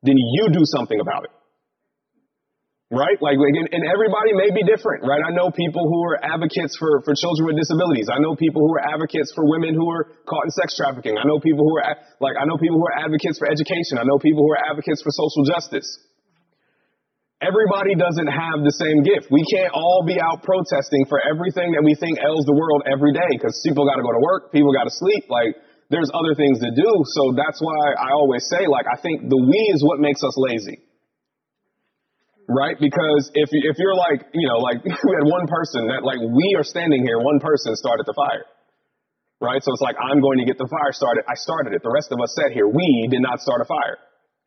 [0.00, 1.32] then you do something about it
[2.94, 3.18] right?
[3.18, 5.20] Like, and everybody may be different, right?
[5.20, 8.06] I know people who are advocates for, for children with disabilities.
[8.06, 11.18] I know people who are advocates for women who are caught in sex trafficking.
[11.18, 13.98] I know people who are, like, I know people who are advocates for education.
[13.98, 15.86] I know people who are advocates for social justice.
[17.42, 19.28] Everybody doesn't have the same gift.
[19.28, 23.12] We can't all be out protesting for everything that we think ails the world every
[23.12, 25.28] day because people got to go to work, people got to sleep.
[25.28, 25.58] Like,
[25.92, 26.90] there's other things to do.
[27.20, 30.32] So that's why I always say, like, I think the we is what makes us
[30.40, 30.80] lazy
[32.48, 32.76] right?
[32.78, 36.56] Because if if you're like, you know, like we had one person that like we
[36.56, 38.44] are standing here, one person started the fire,
[39.40, 39.62] right?
[39.62, 41.24] So it's like I'm going to get the fire started.
[41.28, 41.82] I started it.
[41.82, 42.68] The rest of us sat here.
[42.68, 43.98] We did not start a fire.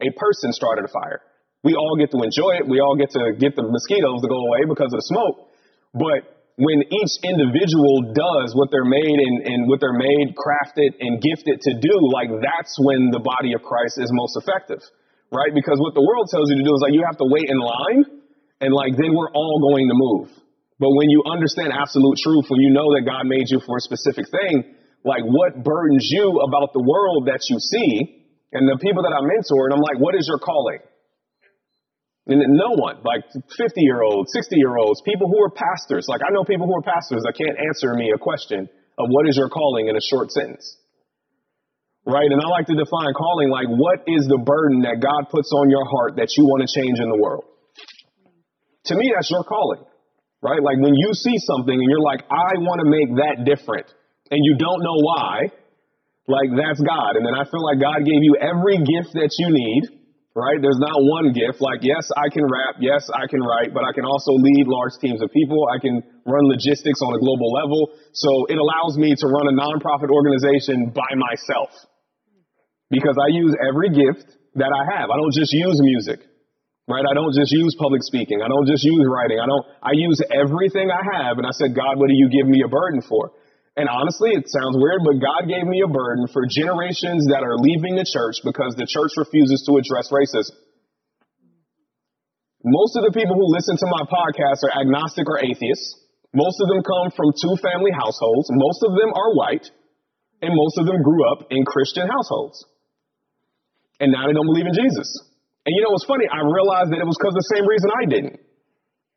[0.01, 1.21] A person started a fire.
[1.65, 2.69] We all get to enjoy it.
[2.69, 5.49] We all get to get the mosquitoes to go away because of the smoke.
[5.97, 6.21] But
[6.61, 11.61] when each individual does what they're made and, and what they're made, crafted, and gifted
[11.65, 14.81] to do, like that's when the body of Christ is most effective
[15.31, 15.51] right?
[15.53, 17.59] Because what the world tells you to do is like you have to wait in
[17.59, 18.03] line
[18.61, 20.29] and like then we're all going to move.
[20.79, 23.83] But when you understand absolute truth, when you know that God made you for a
[23.83, 29.03] specific thing, like what burdens you about the world that you see and the people
[29.03, 30.79] that I mentor, and I'm like, what is your calling?
[32.27, 36.21] And no one, like 50 year olds, 60 year olds, people who are pastors, like
[36.21, 39.37] I know people who are pastors that can't answer me a question of what is
[39.37, 40.77] your calling in a short sentence
[42.07, 42.31] right?
[42.31, 45.67] And I like to define calling like what is the burden that God puts on
[45.67, 47.43] your heart that you want to change in the world?
[48.87, 49.83] To me, that's your calling,
[50.39, 50.63] right?
[50.63, 53.91] Like when you see something and you're like, I want to make that different,
[54.31, 55.51] and you don't know why,
[56.31, 57.19] like that's God.
[57.19, 59.99] And then I feel like God gave you every gift that you need,
[60.31, 60.55] right?
[60.63, 61.59] There's not one gift.
[61.59, 62.79] Like, yes, I can rap.
[62.79, 65.59] Yes, I can write, but I can also lead large teams of people.
[65.67, 67.91] I can run logistics on a global level.
[68.15, 71.75] So it allows me to run a nonprofit organization by myself
[72.89, 75.11] because I use every gift that I have.
[75.11, 76.23] I don't just use music,
[76.87, 77.03] right?
[77.03, 78.39] I don't just use public speaking.
[78.41, 79.39] I don't just use writing.
[79.43, 81.37] I don't, I use everything I have.
[81.37, 83.35] And I said, God, what do you give me a burden for?
[83.77, 87.61] And honestly, it sounds weird, but God gave me a burden for generations that are
[87.61, 90.57] leaving the church because the church refuses to address racism.
[92.65, 95.93] Most of the people who listen to my podcast are agnostic or atheists.
[96.33, 98.49] Most of them come from two family households.
[98.49, 99.69] Most of them are white.
[100.41, 102.65] And most of them grew up in Christian households
[103.99, 105.09] and now they don't believe in Jesus.
[105.65, 106.29] And you know what's funny?
[106.29, 108.37] I realized that it was because the same reason I didn't.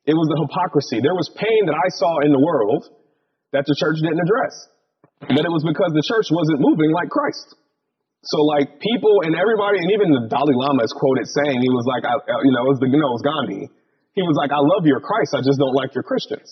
[0.09, 0.99] It was the hypocrisy.
[0.99, 2.89] There was pain that I saw in the world
[3.53, 4.55] that the church didn't address.
[5.21, 7.55] But it was because the church wasn't moving like Christ.
[8.25, 11.85] So like people and everybody, and even the Dalai Lama is quoted saying, he was
[11.85, 13.69] like, I, uh, you know, it was the, you know, it was Gandhi.
[14.17, 16.49] He was like, I love your Christ, I just don't like your Christians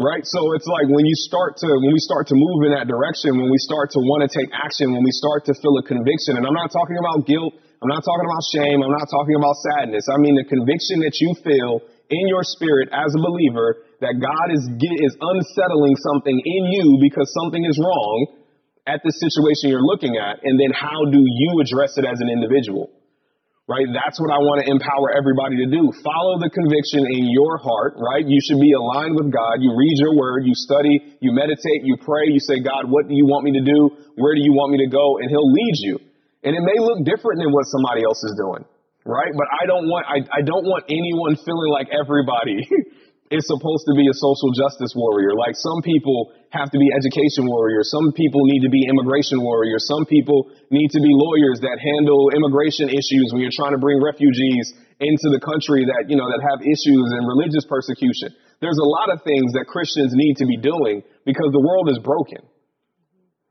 [0.00, 0.24] right?
[0.24, 3.36] So it's like when you start to, when we start to move in that direction,
[3.36, 6.40] when we start to want to take action, when we start to feel a conviction,
[6.40, 7.52] and I'm not talking about guilt,
[7.84, 10.08] I'm not talking about shame, I'm not talking about sadness.
[10.08, 14.48] I mean the conviction that you feel in your spirit as a believer that God
[14.50, 18.40] is, is unsettling something in you because something is wrong
[18.88, 22.32] at the situation you're looking at, and then how do you address it as an
[22.32, 22.90] individual?
[23.70, 23.86] Right?
[23.86, 25.94] That's what I want to empower everybody to do.
[26.02, 28.26] Follow the conviction in your heart, right?
[28.26, 29.62] You should be aligned with God.
[29.62, 33.14] You read your word, you study, you meditate, you pray, you say, God, what do
[33.14, 33.94] you want me to do?
[34.18, 35.22] Where do you want me to go?
[35.22, 36.02] And he'll lead you.
[36.42, 38.66] And it may look different than what somebody else is doing,
[39.06, 39.30] right?
[39.38, 42.66] But I don't want, I, I don't want anyone feeling like everybody
[43.30, 45.38] is supposed to be a social justice warrior.
[45.38, 47.86] Like some people have to be education warriors.
[47.90, 49.86] Some people need to be immigration warriors.
[49.86, 54.02] Some people need to be lawyers that handle immigration issues when you're trying to bring
[54.02, 58.34] refugees into the country that, you know, that have issues and religious persecution.
[58.58, 62.02] There's a lot of things that Christians need to be doing because the world is
[62.02, 62.42] broken.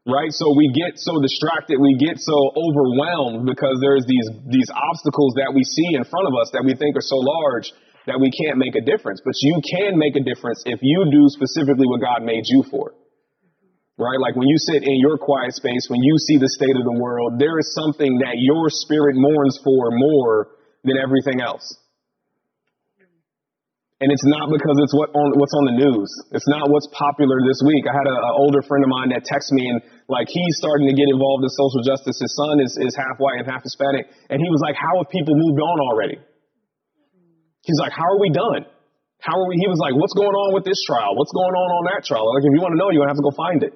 [0.09, 0.31] right?
[0.33, 5.53] So we get so distracted, we get so overwhelmed because there's these these obstacles that
[5.53, 7.71] we see in front of us that we think are so large
[8.07, 9.19] that we can't make a difference.
[9.23, 12.93] But you can make a difference if you do specifically what God made you for.
[13.99, 14.15] Right?
[14.15, 16.97] Like when you sit in your quiet space, when you see the state of the
[17.03, 20.55] world, there is something that your spirit mourns for more
[20.87, 21.67] than everything else.
[23.99, 26.07] And it's not because it's what on, what's on the news.
[26.31, 27.83] It's not what's popular this week.
[27.83, 30.95] I had an older friend of mine that texted me and like he's starting to
[30.95, 32.15] get involved in social justice.
[32.15, 34.07] His son is, is half white and half Hispanic.
[34.31, 36.15] And he was like, how have people moved on already?
[37.63, 38.65] He's like, how are we done?
[39.19, 39.59] How are we?
[39.59, 41.15] He was like, what's going on with this trial?
[41.19, 42.23] What's going on on that trial?
[42.31, 43.75] Like, if you want to know, you're going to have to go find it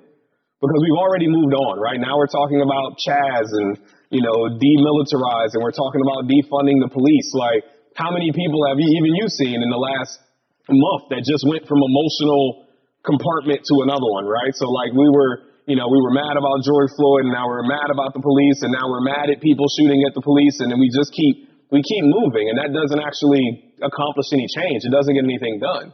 [0.63, 1.99] because we've already moved on, right?
[1.99, 3.75] Now we're talking about Chaz and,
[4.07, 7.27] you know, demilitarized and we're talking about defunding the police.
[7.35, 7.67] Like,
[7.99, 10.23] how many people have you, even you seen in the last
[10.71, 12.71] month that just went from emotional
[13.03, 14.55] compartment to another one, right?
[14.55, 17.67] So like we were, you know, we were mad about George Floyd and now we're
[17.67, 20.71] mad about the police and now we're mad at people shooting at the police and
[20.71, 24.87] then we just keep, we keep moving and that doesn't actually accomplish any change.
[24.87, 25.93] It doesn't get anything done,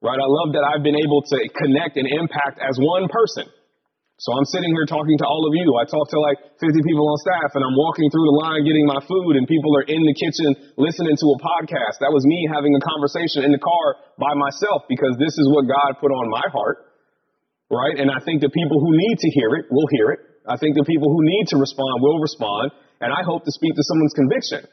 [0.00, 0.20] right?
[0.22, 3.50] I love that I've been able to connect and impact as one person
[4.20, 5.80] so I'm sitting here talking to all of you.
[5.80, 8.84] I talk to like 50 people on staff and I'm walking through the line getting
[8.84, 12.04] my food and people are in the kitchen listening to a podcast.
[12.04, 15.64] That was me having a conversation in the car by myself because this is what
[15.64, 16.84] God put on my heart.
[17.72, 17.96] Right.
[17.96, 20.20] And I think the people who need to hear it will hear it.
[20.44, 22.76] I think the people who need to respond will respond.
[23.00, 24.68] And I hope to speak to someone's conviction,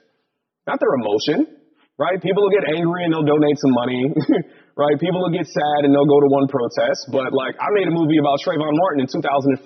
[0.68, 1.57] not their emotion.
[1.98, 2.22] Right.
[2.22, 4.06] People will get angry and they'll donate some money.
[4.78, 4.94] right?
[5.02, 7.10] People will get sad and they'll go to one protest.
[7.10, 9.58] But like, I made a movie about Trayvon Martin in 2014.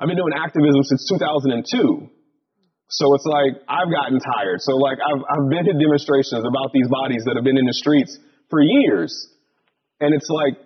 [0.00, 2.08] I've been doing activism since 2002.
[2.88, 4.64] So it's like, I've gotten tired.
[4.64, 7.76] So like, I've, I've been to demonstrations about these bodies that have been in the
[7.76, 8.16] streets
[8.48, 9.12] for years.
[10.00, 10.56] And it's like,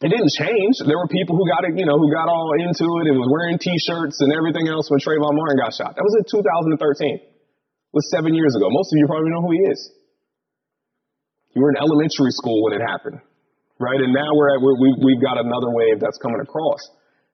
[0.00, 0.80] it didn't change.
[0.80, 3.28] There were people who got it, you know, who got all into it and was
[3.28, 5.96] wearing t-shirts and everything else when Trayvon Martin got shot.
[5.96, 7.35] That was in 2013.
[7.96, 8.68] Was seven years ago.
[8.68, 9.80] Most of you probably know who he is.
[11.56, 13.24] You were in elementary school when it happened,
[13.80, 13.96] right?
[13.96, 16.84] And now we're at we we've got another wave that's coming across.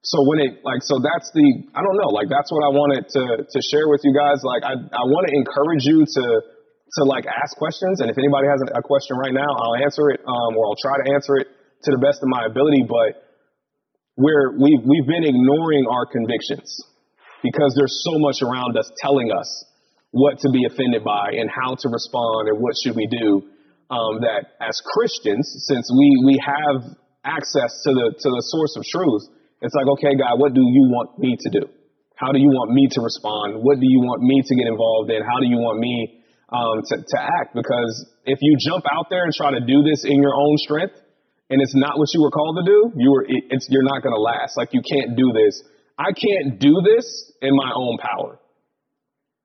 [0.06, 3.10] So when it like so that's the I don't know like that's what I wanted
[3.10, 4.46] to to share with you guys.
[4.46, 8.46] Like I I want to encourage you to to like ask questions, and if anybody
[8.46, 11.50] has a question right now, I'll answer it um, or I'll try to answer it
[11.50, 12.86] to the best of my ability.
[12.86, 13.18] But
[14.14, 16.70] where we've we've been ignoring our convictions
[17.42, 19.50] because there's so much around us telling us
[20.12, 23.42] what to be offended by and how to respond and what should we do
[23.92, 28.84] um, that as Christians, since we we have access to the to the source of
[28.88, 29.28] truth,
[29.60, 31.68] it's like, okay, God, what do you want me to do?
[32.16, 33.60] How do you want me to respond?
[33.60, 35.20] What do you want me to get involved in?
[35.20, 37.56] How do you want me um, to, to act?
[37.56, 40.94] Because if you jump out there and try to do this in your own strength,
[41.50, 44.14] and it's not what you were called to do, you were it's you're not going
[44.14, 44.56] to last.
[44.56, 45.60] Like you can't do this.
[45.98, 47.04] I can't do this
[47.42, 48.38] in my own power.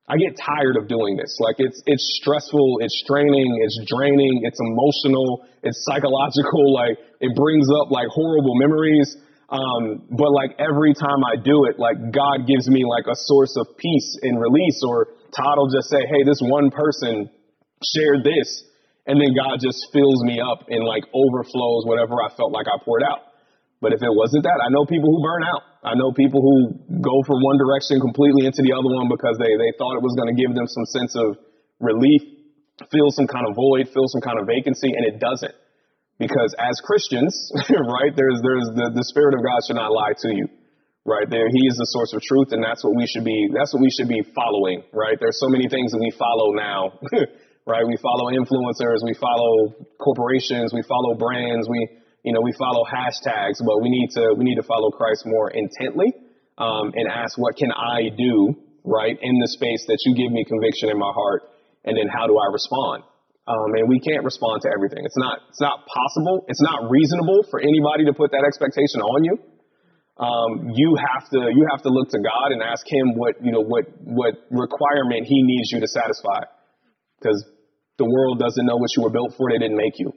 [0.08, 1.36] I get tired of doing this.
[1.44, 6.72] Like it's it's stressful, it's straining, it's draining, it's emotional, it's psychological.
[6.78, 9.18] Like it brings up like horrible memories.
[9.50, 13.56] Um, but like every time I do it, like God gives me like a source
[13.58, 14.80] of peace and release.
[14.88, 17.30] Or Todd will just say, "Hey, this one person
[17.84, 18.64] shared this,"
[19.08, 22.78] and then God just fills me up and like overflows whatever I felt like I
[22.84, 23.28] poured out.
[23.82, 25.67] But if it wasn't that, I know people who burn out.
[25.84, 29.54] I know people who go from one direction completely into the other one because they,
[29.54, 31.38] they thought it was going to give them some sense of
[31.80, 32.22] relief,
[32.90, 35.54] fill some kind of void, fill some kind of vacancy, and it doesn't.
[36.18, 37.34] Because as Christians,
[37.70, 40.50] right, there's, there's the, the Spirit of God should not lie to you.
[41.08, 43.48] Right there, He is the source of truth, and that's what we should be.
[43.56, 44.84] That's what we should be following.
[44.92, 47.00] Right, there's so many things that we follow now.
[47.70, 49.72] right, we follow influencers, we follow
[50.04, 51.80] corporations, we follow brands, we
[52.28, 55.48] you know, we follow hashtags, but we need to we need to follow Christ more
[55.50, 56.12] intently
[56.58, 58.52] um, and ask, what can I do,
[58.84, 61.48] right, in the space that you give me conviction in my heart,
[61.86, 63.08] and then how do I respond?
[63.48, 65.08] Um, and we can't respond to everything.
[65.08, 66.44] It's not it's not possible.
[66.52, 69.40] It's not reasonable for anybody to put that expectation on you.
[70.20, 73.56] Um, you have to you have to look to God and ask Him what you
[73.56, 76.44] know what what requirement He needs you to satisfy,
[77.24, 77.40] because
[77.96, 79.48] the world doesn't know what you were built for.
[79.48, 80.12] They didn't make you.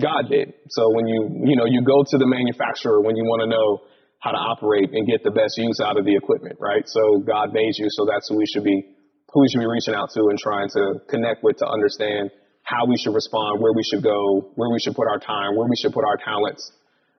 [0.00, 0.54] God did.
[0.70, 3.86] So when you, you know, you go to the manufacturer when you want to know
[4.18, 6.82] how to operate and get the best use out of the equipment, right?
[6.86, 8.82] So God made you, so that's who we should be,
[9.30, 12.30] who we should be reaching out to and trying to connect with to understand
[12.64, 15.68] how we should respond, where we should go, where we should put our time, where
[15.68, 16.72] we should put our talents,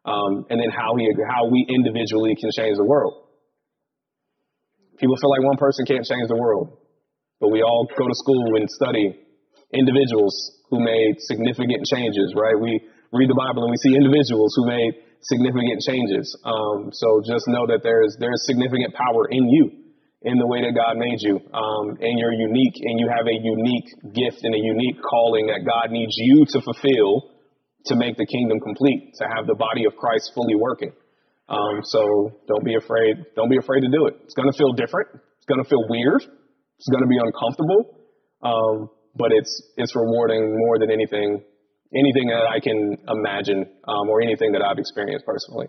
[0.03, 3.13] um, and then how he, how we individually can change the world.
[4.97, 6.75] People feel like one person can't change the world,
[7.39, 9.13] but we all go to school and study
[9.75, 10.33] individuals
[10.71, 12.57] who made significant changes, right?
[12.57, 12.81] We
[13.13, 16.25] read the Bible and we see individuals who made significant changes.
[16.43, 19.71] Um, so just know that there's there's significant power in you,
[20.23, 23.37] in the way that God made you, um, and you're unique, and you have a
[23.37, 27.35] unique gift and a unique calling that God needs you to fulfill
[27.85, 30.91] to make the kingdom complete, to have the body of Christ fully working.
[31.47, 33.21] Um, so don't be afraid.
[33.35, 34.17] Don't be afraid to do it.
[34.25, 35.09] It's going to feel different.
[35.13, 36.25] It's going to feel weird.
[36.25, 38.01] It's going to be uncomfortable.
[38.41, 41.41] Um, but it's it's rewarding more than anything
[41.93, 45.67] anything that I can imagine um, or anything that I've experienced personally.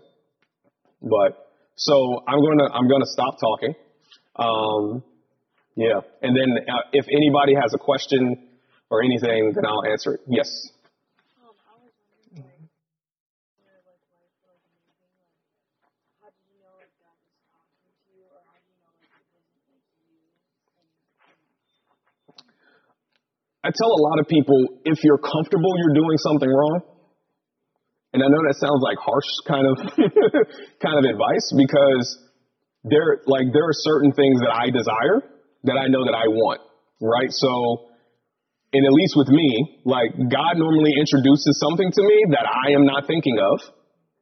[1.01, 1.37] But
[1.75, 3.75] so I'm to I'm to stop talking.
[4.35, 5.03] Um,
[5.75, 8.49] yeah, and then uh, if anybody has a question
[8.89, 10.21] or anything, then I'll answer it.
[10.27, 10.49] Yes.
[23.67, 26.79] I tell a lot of people if you're comfortable you're doing something wrong.
[28.13, 29.75] And I know that sounds like harsh kind of
[30.83, 32.05] kind of advice because
[32.87, 35.19] there like there are certain things that I desire
[35.67, 36.63] that I know that I want,
[37.03, 37.27] right?
[37.27, 37.91] So
[38.71, 42.87] and at least with me, like God normally introduces something to me that I am
[42.87, 43.59] not thinking of,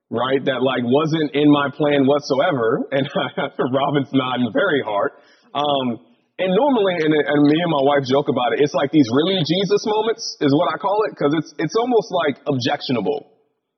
[0.09, 0.41] right?
[0.41, 2.81] That like wasn't in my plan whatsoever.
[2.89, 3.05] And
[3.73, 5.11] Robin's nodding very hard.
[5.53, 8.59] Um, and normally, and, and me and my wife joke about it.
[8.59, 12.11] It's like these really Jesus moments is what I call it because it's it's almost
[12.11, 13.31] like objectionable,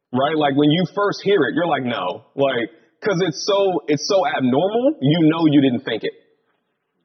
[0.09, 0.33] right?
[0.33, 4.25] Like when you first hear it, you're like, no, like because it's so it's so
[4.25, 4.97] abnormal.
[5.01, 6.17] You know you didn't think it,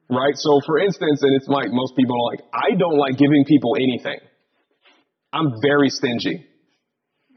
[0.09, 0.33] right?
[0.33, 3.77] So for instance, and it's like most people are like, I don't like giving people
[3.77, 4.25] anything.
[5.29, 6.49] I'm very stingy,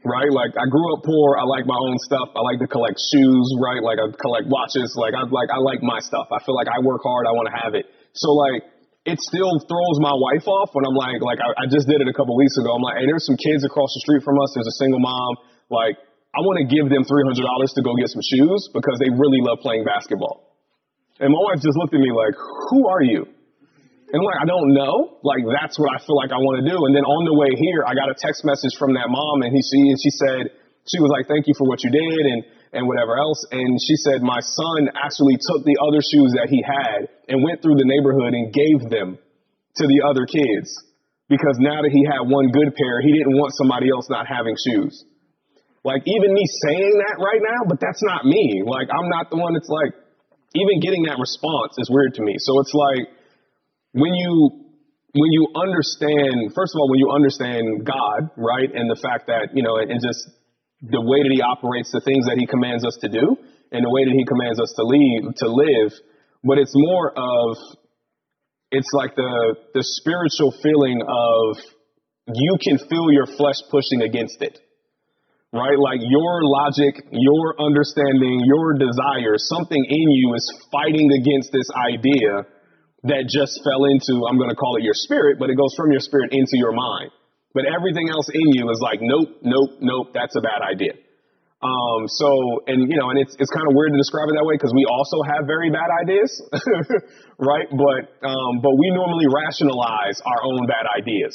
[0.01, 0.33] right?
[0.33, 1.37] Like I grew up poor.
[1.37, 2.33] I like my own stuff.
[2.33, 3.81] I like to collect shoes, right?
[3.85, 4.97] Like I collect watches.
[4.97, 6.33] Like I like I like my stuff.
[6.33, 7.29] I feel like I work hard.
[7.29, 7.85] I want to have it.
[8.17, 8.65] So like,
[9.07, 12.11] it still throws my wife off when I'm like, like I, I just did it
[12.11, 12.75] a couple weeks ago.
[12.75, 14.51] I'm like, hey, there's some kids across the street from us.
[14.51, 15.39] There's a single mom.
[15.71, 15.95] Like,
[16.35, 19.63] I want to give them $300 to go get some shoes because they really love
[19.63, 20.59] playing basketball.
[21.23, 23.25] And my wife just looked at me like, who are you?
[24.11, 25.19] And I'm like, I don't know.
[25.23, 26.77] Like, that's what I feel like I want to do.
[26.87, 29.51] And then on the way here, I got a text message from that mom and
[29.51, 30.43] he, she, and she said,
[30.87, 32.23] she was like, thank you for what you did.
[32.27, 32.39] And
[32.73, 33.45] and whatever else.
[33.51, 37.61] And she said, my son actually took the other shoes that he had and went
[37.61, 39.17] through the neighborhood and gave them
[39.77, 40.67] to the other kids
[41.29, 44.55] because now that he had one good pair, he didn't want somebody else not having
[44.55, 45.03] shoes.
[45.83, 48.63] Like even me saying that right now, but that's not me.
[48.65, 49.95] Like I'm not the one that's like,
[50.55, 52.35] even getting that response is weird to me.
[52.39, 53.07] So it's like
[53.93, 54.67] when you
[55.17, 59.55] when you understand, first of all, when you understand God, right, and the fact that
[59.55, 60.29] you know, and, just
[60.81, 63.37] the way that he operates, the things that he commands us to do,
[63.71, 65.91] and the way that he commands us to lead, to live.
[66.43, 67.57] But it's more of,
[68.71, 71.57] it's like the, the spiritual feeling of
[72.33, 74.59] you can feel your flesh pushing against it.
[75.53, 75.79] Right?
[75.79, 82.45] Like your logic, your understanding, your desire, something in you is fighting against this idea
[83.03, 85.91] that just fell into, I'm going to call it your spirit, but it goes from
[85.91, 87.11] your spirit into your mind.
[87.57, 90.93] But everything else in you is like, nope, nope, nope, that's a bad idea.
[91.57, 94.45] Um, so, and you know, and it's, it's kind of weird to describe it that
[94.45, 96.29] way because we also have very bad ideas,
[97.41, 97.65] right?
[97.65, 101.33] But, um, but we normally rationalize our own bad ideas,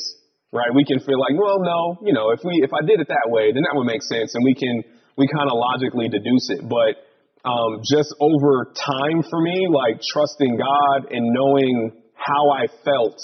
[0.54, 0.70] right?
[0.70, 3.26] We can feel like, well, no, you know, if we, if I did it that
[3.26, 4.38] way, then that would make sense.
[4.38, 4.86] And we can,
[5.18, 6.62] we kind of logically deduce it.
[6.70, 7.02] But,
[7.42, 13.18] um, just over time for me, like trusting God and knowing how I felt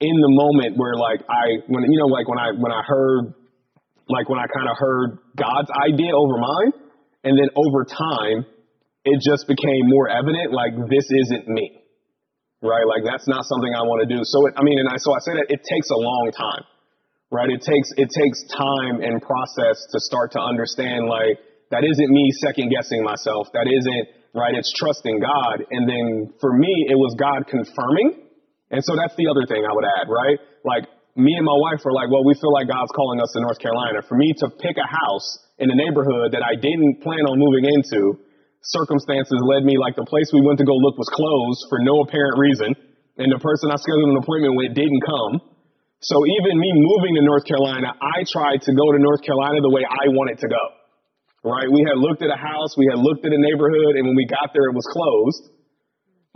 [0.00, 3.34] in the moment where like I when you know like when I when I heard
[4.08, 6.72] like when I kind of heard God's idea over mine,
[7.24, 8.46] and then over time
[9.04, 11.82] it just became more evident like this isn't me,
[12.62, 12.86] right?
[12.86, 14.22] Like that's not something I want to do.
[14.22, 16.62] So it, I mean, and I so I say that it takes a long time,
[17.34, 17.50] right?
[17.50, 21.42] It takes it takes time and process to start to understand like
[21.74, 23.50] that isn't me second guessing myself.
[23.50, 24.54] That isn't right.
[24.54, 28.27] It's trusting God, and then for me it was God confirming
[28.70, 30.38] and so that's the other thing I would add, right?
[30.64, 30.84] Like
[31.16, 33.58] me and my wife are like, well, we feel like God's calling us to North
[33.58, 34.04] Carolina.
[34.04, 37.64] For me to pick a house in a neighborhood that I didn't plan on moving
[37.64, 38.20] into,
[38.60, 42.04] circumstances led me like the place we went to go look was closed for no
[42.04, 42.76] apparent reason.
[43.18, 45.42] And the person I scheduled an appointment with didn't come.
[46.04, 49.72] So even me moving to North Carolina, I tried to go to North Carolina the
[49.74, 50.64] way I wanted to go.
[51.42, 51.66] Right?
[51.66, 54.28] We had looked at a house, we had looked at a neighborhood, and when we
[54.28, 55.57] got there, it was closed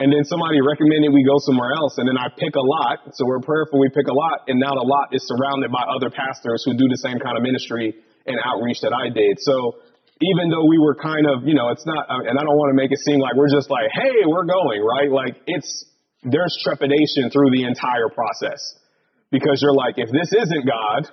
[0.03, 3.15] and then somebody recommended we go somewhere else, and then I pick a lot.
[3.15, 6.11] So we're prayerful, we pick a lot, and now the lot is surrounded by other
[6.11, 7.95] pastors who do the same kind of ministry
[8.27, 9.39] and outreach that I did.
[9.39, 9.79] So
[10.19, 12.75] even though we were kind of, you know, it's not, uh, and I don't want
[12.75, 15.07] to make it seem like we're just like, hey, we're going, right?
[15.07, 15.71] Like it's,
[16.27, 18.59] there's trepidation through the entire process
[19.31, 21.11] because you're like, if this isn't God,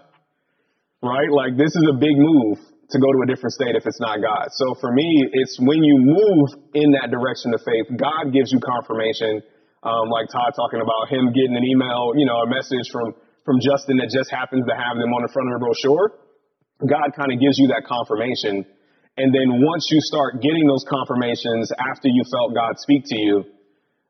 [1.05, 1.29] right?
[1.29, 2.57] Like this is a big move.
[2.91, 4.49] To go to a different state if it's not God.
[4.57, 8.59] So for me, it's when you move in that direction of faith, God gives you
[8.59, 9.41] confirmation.
[9.85, 13.13] Um, like Todd talking about him getting an email, you know, a message from
[13.45, 16.13] from Justin that just happens to have them on the front of the brochure.
[16.85, 18.65] God kind of gives you that confirmation.
[19.17, 23.43] And then once you start getting those confirmations after you felt God speak to you,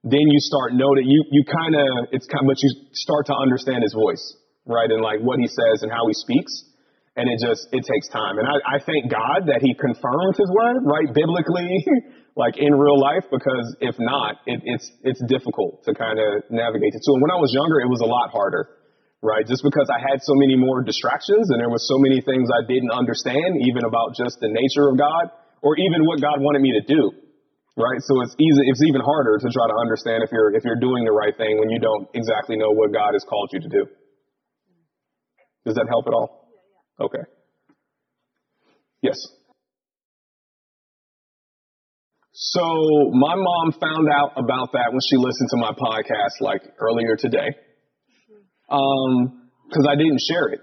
[0.03, 3.83] then you start noting you you kind of it's kind but you start to understand
[3.83, 4.23] his voice,
[4.65, 4.89] right?
[4.89, 6.68] And like what he says and how he speaks
[7.19, 8.39] and it just it takes time.
[8.39, 11.83] And I, I thank God that He confirms His word, right, biblically,
[12.39, 16.95] like in real life, because if not, it, it's it's difficult to kind of navigate
[16.95, 17.03] it.
[17.03, 18.71] So when I was younger, it was a lot harder,
[19.19, 19.43] right?
[19.43, 22.63] Just because I had so many more distractions and there was so many things I
[22.63, 25.27] didn't understand, even about just the nature of God
[25.59, 27.11] or even what God wanted me to do.
[27.79, 28.63] Right, so it's easy.
[28.67, 31.59] It's even harder to try to understand if you're if you're doing the right thing
[31.59, 33.83] when you don't exactly know what God has called you to do.
[35.63, 36.38] Does that help at all?
[36.99, 37.23] Okay.
[39.01, 39.17] Yes.
[42.33, 42.61] So
[43.11, 47.55] my mom found out about that when she listened to my podcast like earlier today.
[48.69, 50.59] Um, cause I didn't share it,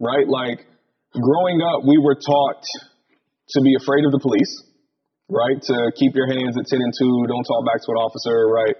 [0.00, 0.26] right?
[0.26, 0.66] Like
[1.12, 2.62] growing up, we were taught
[3.50, 4.62] to be afraid of the police,
[5.28, 5.60] right?
[5.60, 8.74] To keep your hands at 10 and 2, don't talk back to an officer, right?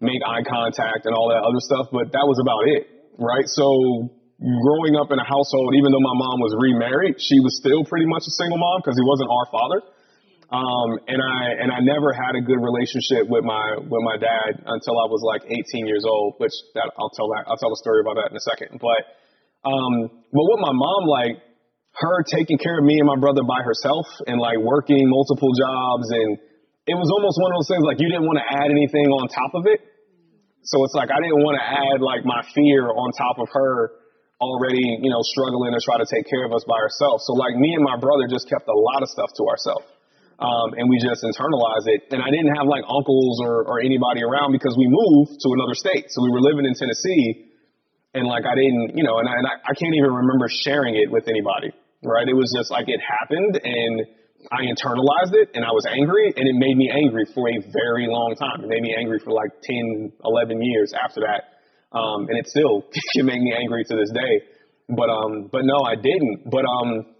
[0.00, 2.86] Make eye contact and all that other stuff, but that was about it,
[3.18, 3.46] right?
[3.46, 7.82] So growing up in a household, even though my mom was remarried, she was still
[7.82, 9.80] pretty much a single mom because he wasn't our father.
[10.48, 14.64] Um, and I and I never had a good relationship with my with my dad
[14.64, 17.80] until I was like 18 years old, which that I'll tell that I'll tell a
[17.84, 18.80] story about that in a second.
[18.80, 19.00] But
[19.68, 21.36] um, but with my mom, like
[22.00, 26.08] her taking care of me and my brother by herself and like working multiple jobs
[26.14, 26.38] and
[26.88, 29.28] it was almost one of those things like you didn't want to add anything on
[29.28, 29.84] top of it.
[30.64, 33.92] So it's like I didn't want to add like my fear on top of her
[34.40, 37.26] already, you know, struggling to try to take care of us by ourselves.
[37.26, 39.86] So like me and my brother just kept a lot of stuff to ourselves.
[40.38, 42.14] Um, and we just internalized it.
[42.14, 45.74] And I didn't have like uncles or, or anybody around because we moved to another
[45.74, 46.06] state.
[46.14, 47.50] So we were living in Tennessee
[48.14, 50.94] and like I didn't, you know, and I, and I, I can't even remember sharing
[50.94, 51.74] it with anybody,
[52.06, 52.22] right?
[52.22, 54.06] It was just like it happened and
[54.54, 58.06] I internalized it and I was angry and it made me angry for a very
[58.06, 58.62] long time.
[58.62, 61.57] It made me angry for like 10, 11 years after that.
[61.92, 62.84] Um, and it still
[63.14, 64.46] can make me angry to this day.
[64.88, 66.48] But um, but no, I didn't.
[66.48, 67.12] But um,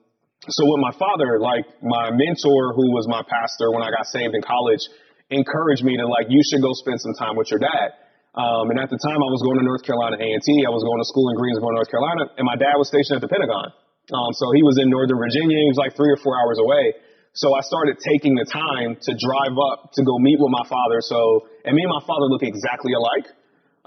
[0.48, 4.32] so with my father, like my mentor, who was my pastor when I got saved
[4.32, 4.80] in college,
[5.28, 7.98] encouraged me to like you should go spend some time with your dad.
[8.38, 10.48] Um, and at the time, I was going to North Carolina A&T.
[10.62, 13.24] I was going to school in Greensboro, North Carolina, and my dad was stationed at
[13.24, 13.74] the Pentagon.
[14.14, 15.58] Um, so he was in Northern Virginia.
[15.58, 16.96] He was like three or four hours away.
[17.34, 21.02] So I started taking the time to drive up to go meet with my father.
[21.02, 23.28] So, and me and my father look exactly alike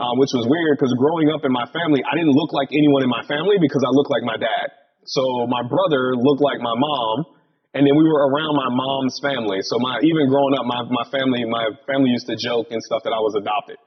[0.01, 3.05] um, which was weird because growing up in my family, I didn't look like anyone
[3.05, 4.73] in my family because I looked like my dad.
[5.05, 7.37] So my brother looked like my mom,
[7.77, 9.61] and then we were around my mom's family.
[9.61, 13.05] So my even growing up, my my family my family used to joke and stuff
[13.05, 13.77] that I was adopted,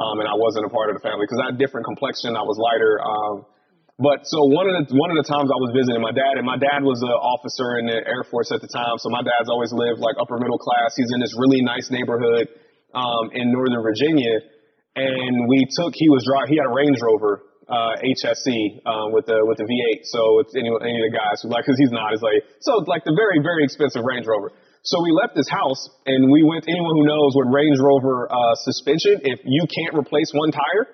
[0.00, 2.40] um, and I wasn't a part of the family because I had different complexion.
[2.40, 2.96] I was lighter.
[3.04, 3.34] Um,
[4.00, 6.44] but so one of the one of the times I was visiting my dad, and
[6.48, 8.96] my dad was an officer in the Air Force at the time.
[8.96, 10.96] So my dad's always lived like upper middle class.
[10.96, 12.48] He's in this really nice neighborhood
[12.96, 14.40] um, in Northern Virginia
[14.96, 15.92] and we took.
[15.94, 16.54] He was driving.
[16.54, 20.02] He had a Range Rover uh, HSE um, with the with the V8.
[20.10, 22.12] So it's any any of the guys who like because he's not.
[22.12, 24.50] It's like so like the very very expensive Range Rover.
[24.82, 26.66] So we left his house and we went.
[26.66, 30.88] Anyone who knows what Range Rover uh, suspension, if you can't replace one tire,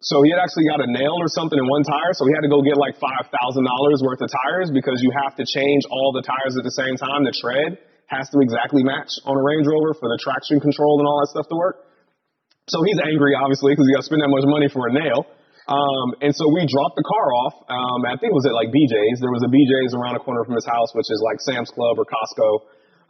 [0.00, 2.46] so he had actually got a nail or something in one tire, so he had
[2.46, 5.82] to go get like five thousand dollars worth of tires because you have to change
[5.90, 7.26] all the tires at the same time.
[7.26, 11.04] The tread has to exactly match on a Range Rover for the traction control and
[11.04, 11.84] all that stuff to work.
[12.68, 15.24] So he's angry, obviously, because he got to spend that much money for a nail.
[15.68, 17.54] Um, and so we dropped the car off.
[17.68, 19.20] Um, I think it was at like BJ's.
[19.20, 22.00] There was a BJ's around the corner from his house, which is like Sam's Club
[22.00, 22.48] or Costco.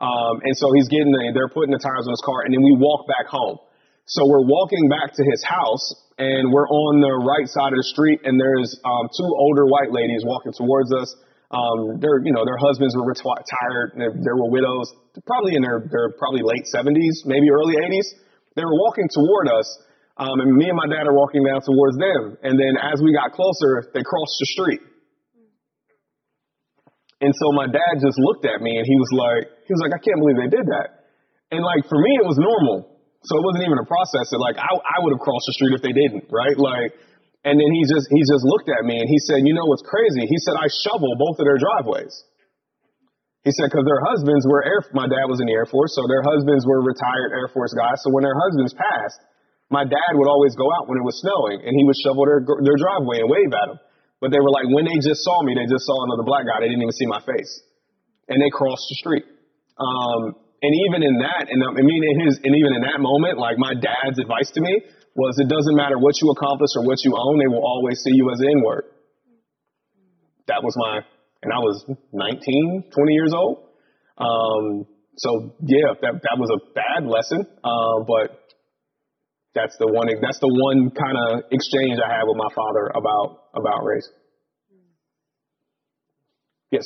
[0.03, 2.63] Um, and so he's getting the, they're putting the tires on his car, and then
[2.63, 3.59] we walk back home.
[4.07, 5.87] So we're walking back to his house,
[6.19, 9.91] and we're on the right side of the street, and there's um, two older white
[9.91, 11.15] ladies walking towards us.
[11.51, 14.91] Um, their, you know, their husbands were retired, and they were widows,
[15.27, 18.19] probably in their, their probably late 70s, maybe early 80s.
[18.59, 19.71] They were walking toward us,
[20.19, 22.35] um, and me and my dad are walking down towards them.
[22.43, 24.83] And then as we got closer, they crossed the street.
[27.23, 29.95] And so my dad just looked at me and he was like, he was like,
[29.95, 31.07] I can't believe they did that.
[31.51, 32.99] And like for me, it was normal.
[33.27, 35.75] So it wasn't even a process that like I, I would have crossed the street
[35.75, 36.55] if they didn't, right?
[36.55, 36.95] Like,
[37.43, 39.83] and then he just he just looked at me and he said, you know what's
[39.83, 40.23] crazy?
[40.27, 42.15] He said I shovel both of their driveways.
[43.49, 46.05] He said, because their husbands were air, my dad was in the Air Force, so
[46.05, 48.05] their husbands were retired Air Force guys.
[48.05, 49.25] So when their husbands passed,
[49.73, 52.45] my dad would always go out when it was snowing and he would shovel their,
[52.45, 53.81] their driveway and wave at them.
[54.21, 56.61] But they were like, when they just saw me, they just saw another black guy.
[56.61, 57.53] They didn't even see my face.
[58.29, 59.25] and they crossed the street.
[59.81, 63.39] Um, and even in that, and I mean, in his, and even in that moment,
[63.39, 64.83] like my dad's advice to me
[65.17, 68.13] was, it doesn't matter what you accomplish or what you own, they will always see
[68.13, 68.85] you as an N-word.
[70.47, 71.01] That was my,
[71.43, 73.65] and I was 19, 20 years old.
[74.19, 74.87] Um,
[75.17, 78.39] so yeah, that that was a bad lesson, uh, but
[79.55, 80.07] that's the one.
[80.21, 84.09] That's the one kind of exchange I had with my father about about race.
[86.71, 86.85] Yes.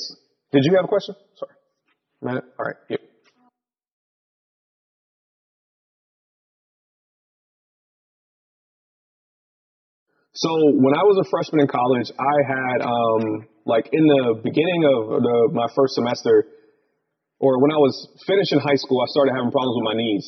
[0.52, 1.14] Did you have a question?
[1.36, 2.40] Sorry.
[2.58, 2.76] All right.
[2.88, 2.98] Yeah.
[10.32, 10.48] So
[10.80, 15.20] when I was a freshman in college, I had um, like in the beginning of
[15.20, 16.48] the, my first semester,
[17.36, 17.92] or when I was
[18.24, 20.24] finishing high school, I started having problems with my knees.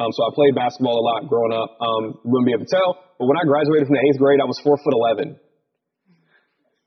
[0.00, 1.76] Um, so I played basketball a lot growing up.
[1.76, 4.48] Um, wouldn't be able to tell, but when I graduated from the eighth grade, I
[4.48, 5.36] was four foot eleven.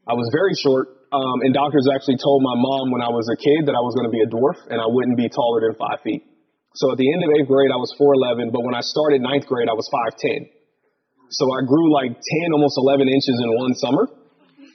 [0.09, 3.37] I was very short, um, and doctors actually told my mom when I was a
[3.37, 5.77] kid that I was going to be a dwarf and I wouldn't be taller than
[5.77, 6.25] five feet.
[6.73, 9.21] So at the end of eighth grade, I was four eleven, but when I started
[9.21, 10.49] ninth grade, I was five ten.
[11.29, 14.07] So I grew like 10, almost 11 inches in one summer,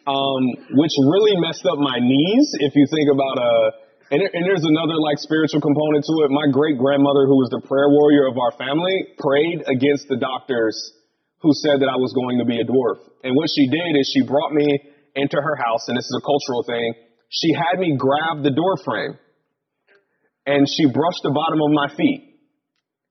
[0.04, 0.42] um,
[0.76, 2.46] which really messed up my knees.
[2.60, 3.70] If you think about a, uh,
[4.12, 6.28] and, and there's another like spiritual component to it.
[6.28, 10.76] My great grandmother, who was the prayer warrior of our family, prayed against the doctors
[11.40, 13.00] who said that I was going to be a dwarf.
[13.24, 14.68] And what she did is she brought me
[15.16, 16.92] into her house, and this is a cultural thing.
[17.32, 19.16] She had me grab the door frame
[20.44, 22.36] and she brushed the bottom of my feet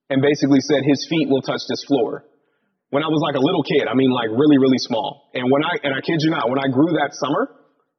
[0.09, 2.23] and basically said, his feet will touch this floor
[2.91, 3.87] when I was like a little kid.
[3.87, 5.31] I mean, like really, really small.
[5.33, 7.49] And when I, and I kid you not, when I grew that summer,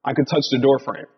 [0.05, 1.09] I could touch the door frame.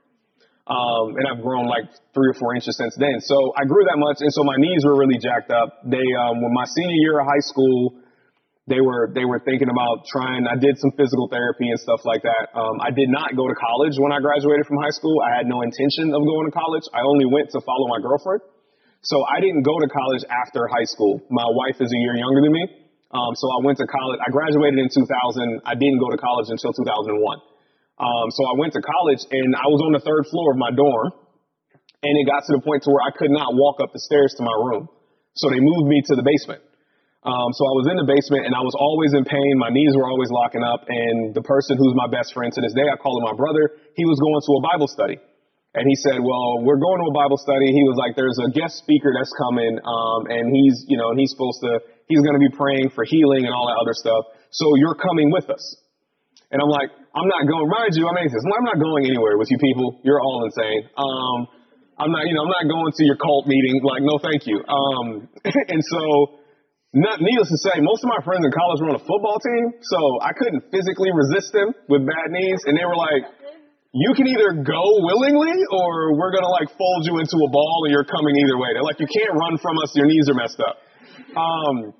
[0.64, 3.20] Um, and I've grown like three or four inches since then.
[3.20, 4.25] So I grew that much.
[4.25, 5.85] And so my knees were really jacked up.
[5.85, 8.01] They, um, when my senior year of high school,
[8.64, 12.25] they were, they were thinking about trying, I did some physical therapy and stuff like
[12.25, 12.49] that.
[12.57, 15.20] Um, I did not go to college when I graduated from high school.
[15.20, 16.89] I had no intention of going to college.
[16.97, 18.41] I only went to follow my girlfriend.
[19.05, 21.20] So I didn't go to college after high school.
[21.29, 22.84] My wife is a year younger than me.
[23.15, 24.19] Um, so I went to college.
[24.19, 25.07] I graduated in 2000.
[25.62, 27.15] I didn't go to college until 2001.
[27.95, 30.75] Um, so I went to college and I was on the third floor of my
[30.75, 31.15] dorm
[32.03, 34.35] and it got to the point to where I could not walk up the stairs
[34.37, 34.91] to my room.
[35.39, 36.67] So they moved me to the basement.
[37.23, 39.57] Um, so I was in the basement and I was always in pain.
[39.57, 40.85] My knees were always locking up.
[40.91, 43.79] And the person who's my best friend to this day, I call him my brother,
[43.95, 45.17] he was going to a Bible study.
[45.75, 47.71] And he said, well, we're going to a Bible study.
[47.71, 49.79] He was like, there's a guest speaker that's coming.
[49.83, 53.05] Um, and he's, you know, and he's supposed to He's going to be praying for
[53.05, 54.29] healing and all that other stuff.
[54.51, 55.65] So you're coming with us.
[56.51, 58.47] And I'm like, I'm not going, mind you, I'm atheist.
[58.47, 59.99] I'm not going anywhere with you people.
[60.05, 60.87] You're all insane.
[60.95, 61.49] Um,
[61.99, 63.83] I'm not, you know, I'm not going to your cult meeting.
[63.83, 64.63] Like, no, thank you.
[64.67, 65.31] Um,
[65.73, 66.43] and so,
[66.95, 69.65] not needless to say, most of my friends in college were on a football team,
[69.83, 72.63] so I couldn't physically resist them with bad knees.
[72.71, 73.27] And they were like,
[73.95, 77.87] you can either go willingly or we're going to like fold you into a ball
[77.87, 78.75] and you're coming either way.
[78.75, 79.95] They're like, you can't run from us.
[79.95, 80.83] Your knees are messed up.
[81.37, 81.95] Um,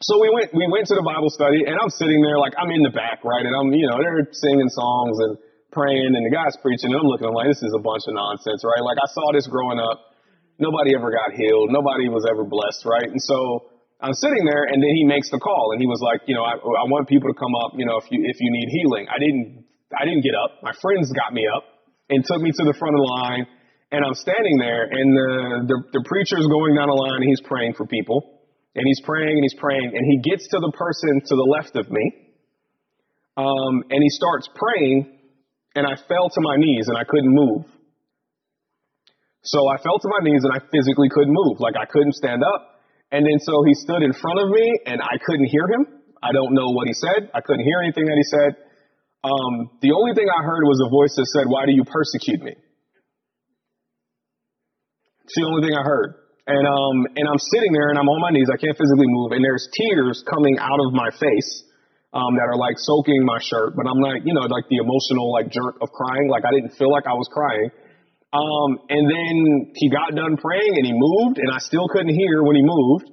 [0.00, 2.72] so we went, we went to the Bible study and I'm sitting there like I'm
[2.72, 3.44] in the back, right?
[3.44, 5.36] And I'm, you know, they're singing songs and
[5.76, 8.16] praying and the guy's preaching and I'm looking, I'm like, this is a bunch of
[8.16, 8.80] nonsense, right?
[8.80, 10.00] Like I saw this growing up.
[10.56, 11.68] Nobody ever got healed.
[11.68, 13.12] Nobody was ever blessed, right?
[13.12, 13.68] And so
[14.00, 16.48] I'm sitting there and then he makes the call and he was like, you know,
[16.48, 19.04] I, I want people to come up, you know, if you, if you need healing.
[19.04, 20.64] I didn't, I didn't get up.
[20.64, 21.68] My friends got me up
[22.08, 23.44] and took me to the front of the line
[23.92, 25.30] and I'm standing there and the,
[25.68, 28.39] the, the preacher's going down the line and he's praying for people
[28.74, 31.76] and he's praying and he's praying, and he gets to the person to the left
[31.76, 32.04] of me,
[33.36, 35.18] um, and he starts praying,
[35.74, 37.64] and I fell to my knees and I couldn't move.
[39.42, 42.42] So I fell to my knees and I physically couldn't move, like I couldn't stand
[42.44, 42.82] up.
[43.10, 45.86] And then so he stood in front of me and I couldn't hear him.
[46.22, 47.30] I don't know what he said.
[47.32, 48.56] I couldn't hear anything that he said.
[49.24, 52.40] Um, the only thing I heard was a voice that said, Why do you persecute
[52.40, 52.52] me?
[55.24, 56.14] It's the only thing I heard.
[56.50, 58.50] And um and I'm sitting there and I'm on my knees.
[58.50, 61.50] I can't physically move, and there's tears coming out of my face
[62.10, 63.78] um, that are like soaking my shirt.
[63.78, 66.26] But I'm like, you know, like the emotional like jerk of crying.
[66.26, 67.70] Like I didn't feel like I was crying.
[68.30, 69.34] Um, and then
[69.74, 73.10] he got done praying and he moved, and I still couldn't hear when he moved.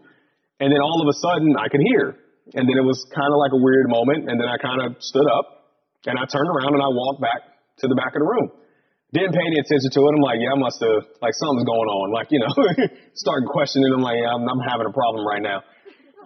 [0.60, 2.18] And then all of a sudden I could hear.
[2.58, 4.30] And then it was kind of like a weird moment.
[4.30, 5.58] And then I kind of stood up
[6.06, 7.42] and I turned around and I walked back
[7.84, 8.50] to the back of the room.
[9.16, 10.12] Didn't pay any attention to it.
[10.12, 12.12] I'm like, yeah, I must have, like, something's going on.
[12.12, 12.52] Like, you know,
[13.16, 13.88] started questioning.
[13.96, 15.64] I'm like, yeah, I'm, I'm having a problem right now.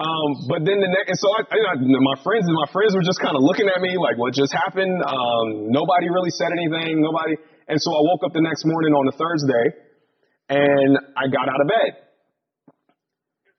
[0.02, 1.46] Um, but then the next, and so I,
[1.78, 4.50] know, my friends my friends were just kind of looking at me like, what just
[4.50, 4.98] happened?
[4.98, 7.06] Um, nobody really said anything.
[7.06, 7.38] Nobody.
[7.70, 9.78] And so I woke up the next morning on a Thursday
[10.50, 11.92] and I got out of bed.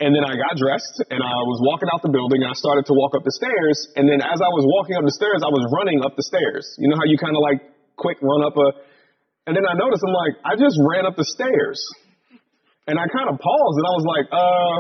[0.03, 2.91] And then I got dressed and I was walking out the building and I started
[2.91, 3.87] to walk up the stairs.
[3.95, 6.67] And then as I was walking up the stairs, I was running up the stairs.
[6.83, 7.63] You know how you kind of like
[7.95, 8.69] quick run up a,
[9.47, 11.83] And then I noticed, I'm like, I just ran up the stairs.
[12.87, 14.77] And I kind of paused and I was like, uh,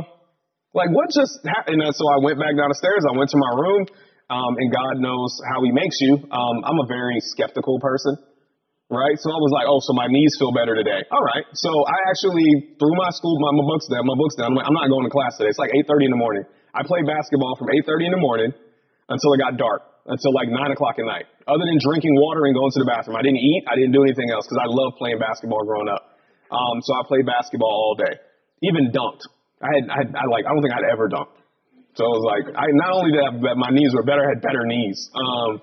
[0.74, 1.82] like what just happened?
[1.82, 3.06] And so I went back down the stairs.
[3.06, 3.86] I went to my room.
[4.32, 6.16] Um, and God knows how he makes you.
[6.16, 8.16] Um, I'm a very skeptical person,
[8.88, 9.12] right?
[9.20, 11.04] So I was like, oh, so my knees feel better today.
[11.12, 11.44] All right.
[11.52, 14.54] So I actually threw my school, my, my books down, my books down.
[14.54, 15.52] I'm like, I'm not going to class today.
[15.52, 16.48] It's like 8.30 in the morning.
[16.72, 18.50] I played basketball from 8.30 in the morning
[19.12, 21.26] until it got dark, until like 9 o'clock at night.
[21.46, 23.62] Other than drinking water and going to the bathroom, I didn't eat.
[23.66, 26.18] I didn't do anything else because I loved playing basketball growing up.
[26.50, 28.14] Um, so I played basketball all day,
[28.62, 29.24] even dunked.
[29.62, 31.38] I had, I, had, I like, I don't think I'd ever dunked.
[31.94, 34.42] So it was like, I not only did I, my knees were better, I had
[34.42, 34.96] better knees.
[35.12, 35.61] Um,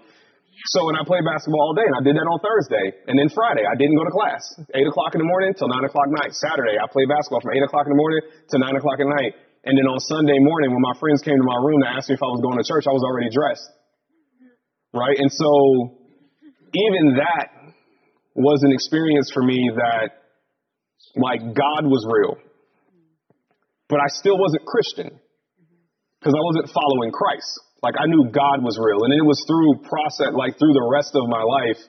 [0.76, 3.32] so when I played basketball all day, and I did that on Thursday, and then
[3.32, 4.44] Friday I didn't go to class.
[4.76, 6.36] Eight o'clock in the morning till nine o'clock night.
[6.36, 9.40] Saturday I played basketball from eight o'clock in the morning to nine o'clock at night.
[9.64, 12.16] And then on Sunday morning, when my friends came to my room to ask me
[12.16, 13.68] if I was going to church, I was already dressed.
[14.94, 15.18] Right?
[15.18, 15.98] And so
[16.74, 17.50] even that
[18.36, 20.10] was an experience for me that
[21.16, 22.38] like God was real.
[23.90, 25.10] But I still wasn't Christian
[26.20, 27.50] because I wasn't following Christ.
[27.82, 29.04] Like I knew God was real.
[29.06, 31.82] And it was through process, like through the rest of my life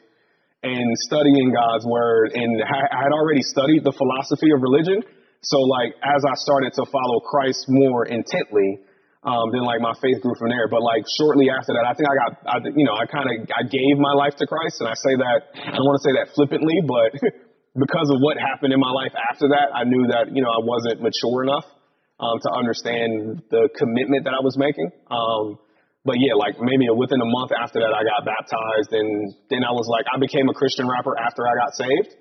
[0.62, 2.32] and studying God's word.
[2.34, 5.02] And I had already studied the philosophy of religion.
[5.42, 8.80] So like as I started to follow Christ more intently,
[9.22, 10.68] um, then like my faith grew from there.
[10.68, 13.44] But like shortly after that, I think I got, I, you know, I kind of,
[13.52, 14.80] I gave my life to Christ.
[14.80, 17.12] And I say that, I don't want to say that flippantly, but
[17.84, 20.64] because of what happened in my life after that, I knew that, you know, I
[20.64, 21.68] wasn't mature enough
[22.16, 24.88] um, to understand the commitment that I was making.
[25.12, 25.60] Um,
[26.04, 29.72] but yeah, like maybe within a month after that, I got baptized, and then I
[29.76, 32.16] was like, I became a Christian rapper after I got saved,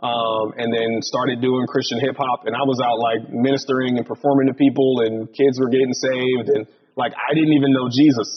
[0.00, 4.06] um, and then started doing Christian hip hop, and I was out like ministering and
[4.06, 6.66] performing to people, and kids were getting saved, and
[6.96, 8.28] like I didn't even know Jesus,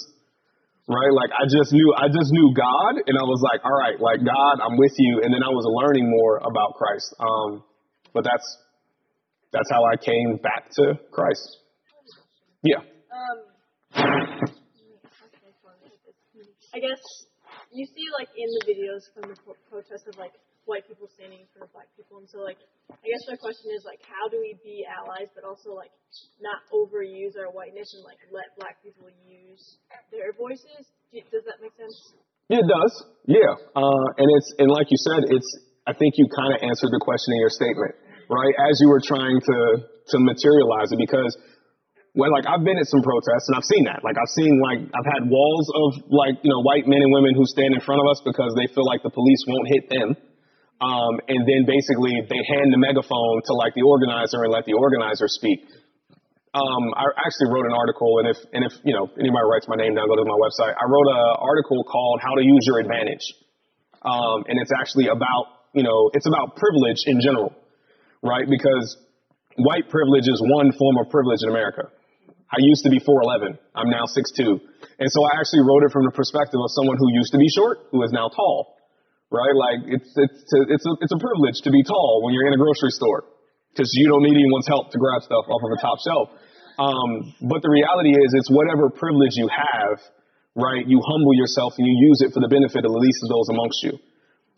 [0.88, 1.12] right?
[1.12, 4.22] Like I just knew, I just knew God, and I was like, all right, like
[4.24, 7.16] God, I'm with you, and then I was learning more about Christ.
[7.20, 7.64] Um,
[8.14, 8.48] but that's
[9.52, 11.58] that's how I came back to Christ.
[12.64, 12.82] Yeah.
[13.10, 13.38] Um,
[16.74, 17.02] I guess
[17.72, 20.34] you see like in the videos from the pro- protests of like
[20.68, 22.60] white people standing in front of black people, and so like
[22.92, 25.92] I guess my question is like how do we be allies, but also like
[26.44, 29.80] not overuse our whiteness and like let black people use
[30.12, 30.88] their voices?
[31.12, 31.96] Does that make sense?
[32.52, 32.94] It does.
[33.26, 33.56] Yeah.
[33.76, 35.50] Uh, and it's and like you said, it's
[35.88, 37.96] I think you kind of answered the question in your statement
[38.30, 38.56] right?
[38.70, 39.58] As you were trying to
[40.16, 41.36] to materialize it, because
[42.16, 44.04] well, like I've been at some protests and I've seen that.
[44.04, 47.36] Like I've seen like I've had walls of like you know white men and women
[47.36, 50.08] who stand in front of us because they feel like the police won't hit them.
[50.78, 54.78] Um, and then basically they hand the megaphone to like the organizer and let the
[54.78, 55.66] organizer speak.
[56.54, 59.76] Um, I actually wrote an article, and if and if you know anybody writes my
[59.76, 60.74] name down, go to my website.
[60.74, 63.26] I wrote an article called "How to Use Your Advantage,"
[64.02, 67.54] um, and it's actually about you know it's about privilege in general
[68.24, 68.46] right?
[68.50, 68.98] Because
[69.58, 71.90] white privilege is one form of privilege in America.
[72.50, 73.58] I used to be 4'11.
[73.76, 74.60] I'm now 6'2.
[75.00, 77.48] And so I actually wrote it from the perspective of someone who used to be
[77.52, 78.77] short, who is now tall,
[79.32, 79.56] right?
[79.56, 80.40] Like it's, it's,
[80.72, 83.26] it's a, it's a privilege to be tall when you're in a grocery store
[83.72, 86.28] because you don't need anyone's help to grab stuff off of a top shelf.
[86.78, 89.98] Um, but the reality is it's whatever privilege you have,
[90.56, 90.86] right?
[90.86, 93.50] You humble yourself and you use it for the benefit of the least of those
[93.50, 93.98] amongst you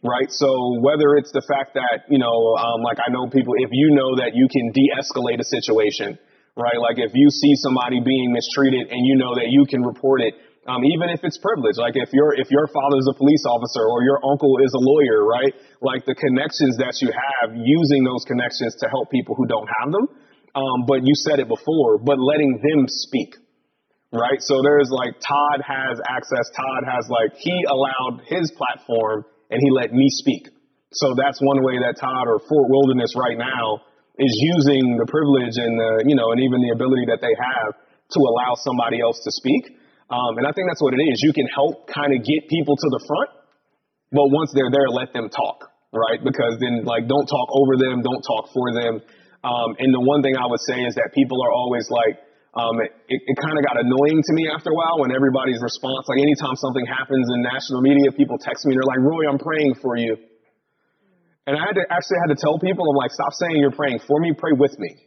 [0.04, 0.32] right?
[0.32, 3.96] So whether it's the fact that, you know, um, like I know people, if you
[3.96, 6.18] know that you can de-escalate a situation,
[6.56, 6.80] right?
[6.80, 10.36] Like if you see somebody being mistreated and you know that you can report it,
[10.68, 14.04] um, even if it's privilege, like if your if your father's a police officer or
[14.04, 15.54] your uncle is a lawyer, right?
[15.82, 19.92] Like the connections that you have, using those connections to help people who don't have
[19.92, 20.06] them.
[20.56, 23.38] Um, but you said it before, but letting them speak,
[24.12, 24.42] right?
[24.42, 26.46] So there's like Todd has access.
[26.52, 30.50] Todd has like he allowed his platform and he let me speak.
[30.92, 33.86] So that's one way that Todd or Fort Wilderness right now
[34.18, 37.78] is using the privilege and the, you know, and even the ability that they have
[37.78, 39.79] to allow somebody else to speak.
[40.10, 41.22] Um, and I think that's what it is.
[41.22, 43.30] You can help kind of get people to the front,
[44.10, 46.18] but once they're there, let them talk, right?
[46.18, 49.06] Because then, like, don't talk over them, don't talk for them.
[49.46, 52.18] Um, and the one thing I would say is that people are always like,
[52.58, 56.10] um, it, it, kind of got annoying to me after a while when everybody's response,
[56.10, 59.38] like anytime something happens in national media, people text me and they're like, Roy, I'm
[59.38, 60.18] praying for you.
[61.46, 64.02] And I had to actually had to tell people, I'm like, stop saying you're praying
[64.10, 64.98] for me, pray with me.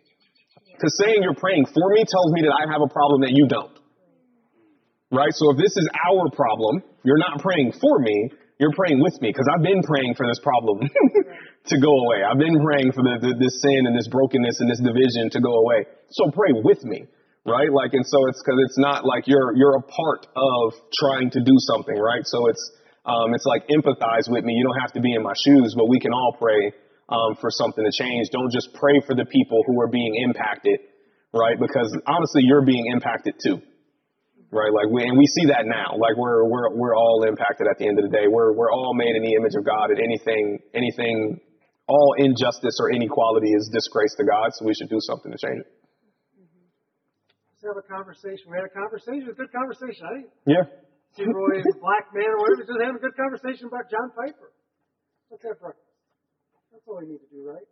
[0.71, 3.51] Because saying you're praying for me tells me that I have a problem that you
[3.51, 3.82] don't.
[5.13, 5.33] Right?
[5.37, 9.29] So if this is our problem, you're not praying for me, you're praying with me
[9.29, 10.81] because I've been praying for this problem
[11.71, 12.25] to go away.
[12.25, 15.41] I've been praying for the, the, this sin and this brokenness and this division to
[15.41, 15.85] go away.
[16.11, 17.07] So pray with me
[17.45, 17.73] right?
[17.73, 21.41] Like, and so it's because it's not like you're you're a part of trying to
[21.43, 22.23] do something, right?
[22.25, 22.63] So it's
[23.05, 24.55] Um, it's like empathize with me.
[24.55, 26.73] You don't have to be in my shoes, but we can all pray
[27.09, 28.31] um, for something to change.
[28.31, 30.79] Don't just pray for the people who are being impacted,
[31.35, 31.59] right?
[31.59, 33.61] Because honestly, you're being impacted too,
[34.53, 34.71] right?
[34.71, 35.97] Like we and we see that now.
[35.97, 38.29] Like we're we're we're all impacted at the end of the day.
[38.29, 41.41] We're we're all made in the image of God, and anything anything
[41.89, 44.53] all injustice or inequality is disgrace to God.
[44.55, 45.71] So we should do something to change it.
[47.51, 48.51] Let's have a conversation.
[48.51, 50.03] We had a conversation, a good conversation.
[50.07, 50.65] I Yeah.
[51.17, 54.51] see Roy black man or whatever, just having a good conversation about John Piper.
[55.31, 55.89] Let's have breakfast.
[56.75, 57.69] That's all we need to do, right?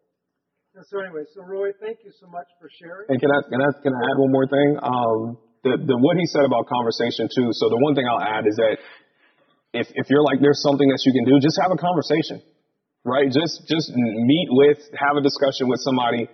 [0.79, 3.11] And so anyway, so Roy, thank you so much for sharing.
[3.11, 4.69] And can I can I can I add one more thing?
[4.79, 5.19] Um,
[5.63, 7.53] the the what he said about conversation too.
[7.53, 8.77] So the one thing I'll add is that
[9.73, 12.41] if if you're like there's something that you can do, just have a conversation,
[13.05, 13.29] right?
[13.29, 16.29] Just just meet with, have a discussion with somebody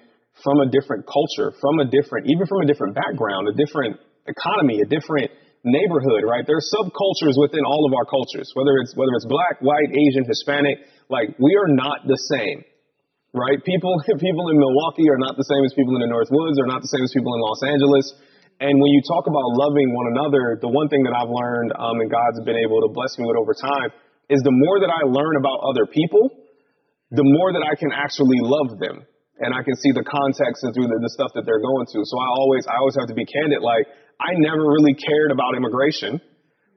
[0.45, 3.97] from a different culture, from a different, even from a different background, a different
[4.29, 5.33] economy, a different
[5.65, 6.45] neighborhood, right?
[6.47, 10.87] There's subcultures within all of our cultures, whether it's whether it's black, white, Asian, Hispanic.
[11.09, 12.65] Like we are not the same
[13.37, 13.61] right?
[13.63, 16.67] People people in Milwaukee are not the same as people in the North Woods, are
[16.67, 18.07] not the same as people in Los Angeles.
[18.61, 22.01] And when you talk about loving one another, the one thing that I've learned, um,
[22.01, 23.93] and God's been able to bless me with over time,
[24.33, 26.33] is the more that I learn about other people,
[27.13, 29.05] the more that I can actually love them,
[29.39, 32.09] and I can see the context and through the, the stuff that they're going through.
[32.09, 33.61] So I always I always have to be candid.
[33.61, 33.87] Like
[34.17, 36.19] I never really cared about immigration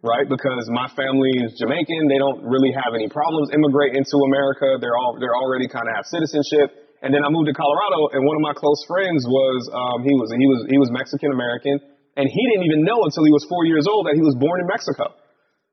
[0.04, 0.28] right?
[0.28, 2.08] Because my family is Jamaican.
[2.08, 4.80] They don't really have any problems immigrating to America.
[4.80, 6.89] They're all they're already kind of have citizenship.
[7.00, 10.12] And then I moved to Colorado, and one of my close friends was um, he
[10.12, 11.80] was he was he was Mexican American,
[12.20, 14.60] and he didn't even know until he was four years old that he was born
[14.60, 15.16] in Mexico.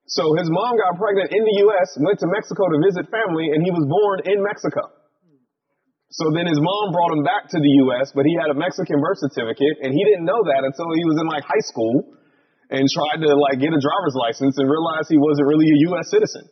[0.07, 3.59] So his mom got pregnant in the U.S., went to Mexico to visit family, and
[3.59, 4.87] he was born in Mexico.
[6.14, 9.03] So then his mom brought him back to the U.S., but he had a Mexican
[9.03, 12.07] birth certificate, and he didn't know that until he was in like high school
[12.70, 16.07] and tried to like get a driver's license and realized he wasn't really a U.S.
[16.14, 16.47] citizen.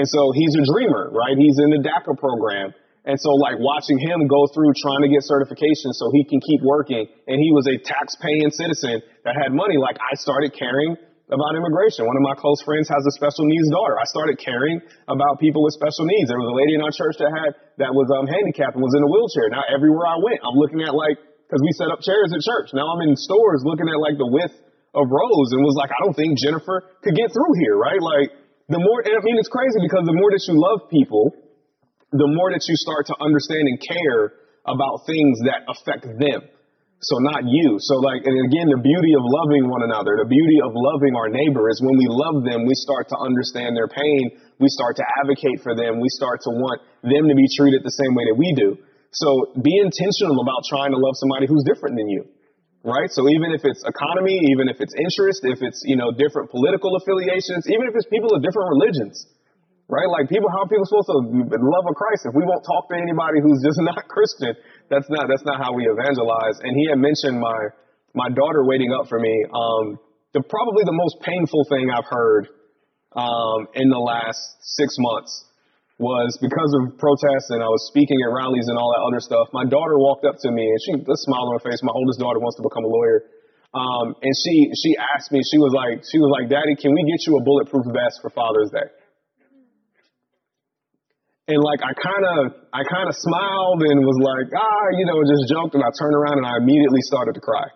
[0.00, 1.36] And so he's a dreamer, right?
[1.36, 2.72] He's in the DACA program.
[3.06, 6.58] And so like watching him go through trying to get certification so he can keep
[6.66, 10.98] working and he was a tax paying citizen that had money, like I started caring
[11.30, 12.02] about immigration.
[12.06, 13.94] One of my close friends has a special needs daughter.
[13.94, 16.26] I started caring about people with special needs.
[16.26, 18.94] There was a lady in our church that had, that was um, handicapped and was
[18.98, 19.54] in a wheelchair.
[19.54, 22.74] Now everywhere I went, I'm looking at like, cause we set up chairs at church.
[22.74, 24.54] Now I'm in stores looking at like the width
[24.98, 28.02] of rows and was like, I don't think Jennifer could get through here, right?
[28.02, 28.34] Like
[28.66, 31.45] the more, and I mean, it's crazy because the more that you love people,
[32.18, 34.36] the more that you start to understand and care
[34.66, 36.40] about things that affect them.
[37.04, 37.76] So not you.
[37.78, 41.28] So like, and again, the beauty of loving one another, the beauty of loving our
[41.28, 44.32] neighbor is when we love them, we start to understand their pain.
[44.56, 46.00] We start to advocate for them.
[46.00, 48.80] We start to want them to be treated the same way that we do.
[49.12, 52.24] So be intentional about trying to love somebody who's different than you.
[52.80, 53.12] Right?
[53.12, 56.96] So even if it's economy, even if it's interest, if it's, you know, different political
[56.96, 59.26] affiliations, even if it's people of different religions,
[59.88, 60.08] right?
[60.10, 61.18] Like people, how are people supposed to
[61.56, 64.54] love a Christ if we won't talk to anybody who's just not Christian?
[64.90, 66.58] That's not that's not how we evangelize.
[66.62, 67.74] And he had mentioned my
[68.14, 69.34] my daughter waiting up for me.
[69.50, 69.98] Um,
[70.34, 72.48] the probably the most painful thing I've heard
[73.16, 75.32] um, in the last six months
[75.96, 79.48] was because of protests and I was speaking at rallies and all that other stuff.
[79.56, 81.80] My daughter walked up to me and she a smile on her face.
[81.80, 83.24] My oldest daughter wants to become a lawyer.
[83.72, 87.00] Um, and she she asked me, she was like, she was like, Daddy, can we
[87.08, 88.88] get you a bulletproof vest for Father's Day?
[91.46, 92.38] And like I kind of
[92.74, 96.16] I kind of smiled and was like ah you know just joked and I turned
[96.18, 97.70] around and I immediately started to cry.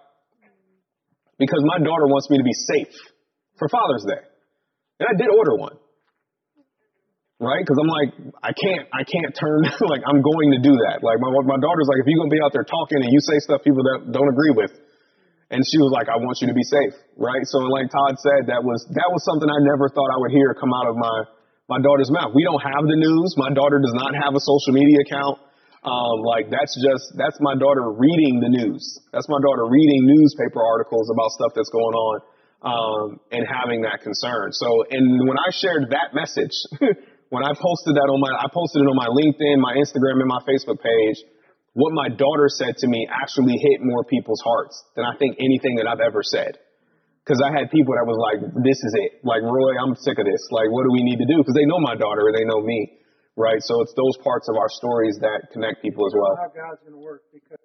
[1.38, 2.92] Because my daughter wants me to be safe
[3.56, 4.20] for Father's Day.
[5.00, 5.78] And I did order one.
[7.40, 7.62] Right?
[7.62, 8.10] Because I'm like
[8.42, 9.62] I can't I can't turn
[9.94, 11.06] like I'm going to do that.
[11.06, 13.38] Like my my daughter's like if you're gonna be out there talking and you say
[13.38, 14.74] stuff people that don't agree with
[15.54, 16.98] and she was like I want you to be safe.
[17.14, 17.46] Right?
[17.46, 20.58] So like Todd said that was that was something I never thought I would hear
[20.58, 21.38] come out of my
[21.70, 22.34] my daughter's mouth.
[22.34, 23.38] We don't have the news.
[23.38, 25.38] My daughter does not have a social media account.
[25.86, 28.82] Um, like that's just that's my daughter reading the news.
[29.14, 32.14] That's my daughter reading newspaper articles about stuff that's going on
[32.60, 34.52] um, and having that concern.
[34.52, 36.52] So, and when I shared that message,
[37.32, 40.28] when I posted that on my, I posted it on my LinkedIn, my Instagram, and
[40.28, 41.24] my Facebook page.
[41.72, 45.76] What my daughter said to me actually hit more people's hearts than I think anything
[45.76, 46.58] that I've ever said.
[47.30, 49.22] Because I had people that was like, this is it.
[49.22, 50.42] Like, Roy, I'm sick of this.
[50.50, 51.38] Like, what do we need to do?
[51.38, 52.98] Because they know my daughter and they know me,
[53.38, 53.62] right?
[53.62, 56.34] So it's those parts of our stories that connect people as well.
[56.34, 57.62] How God's going to work because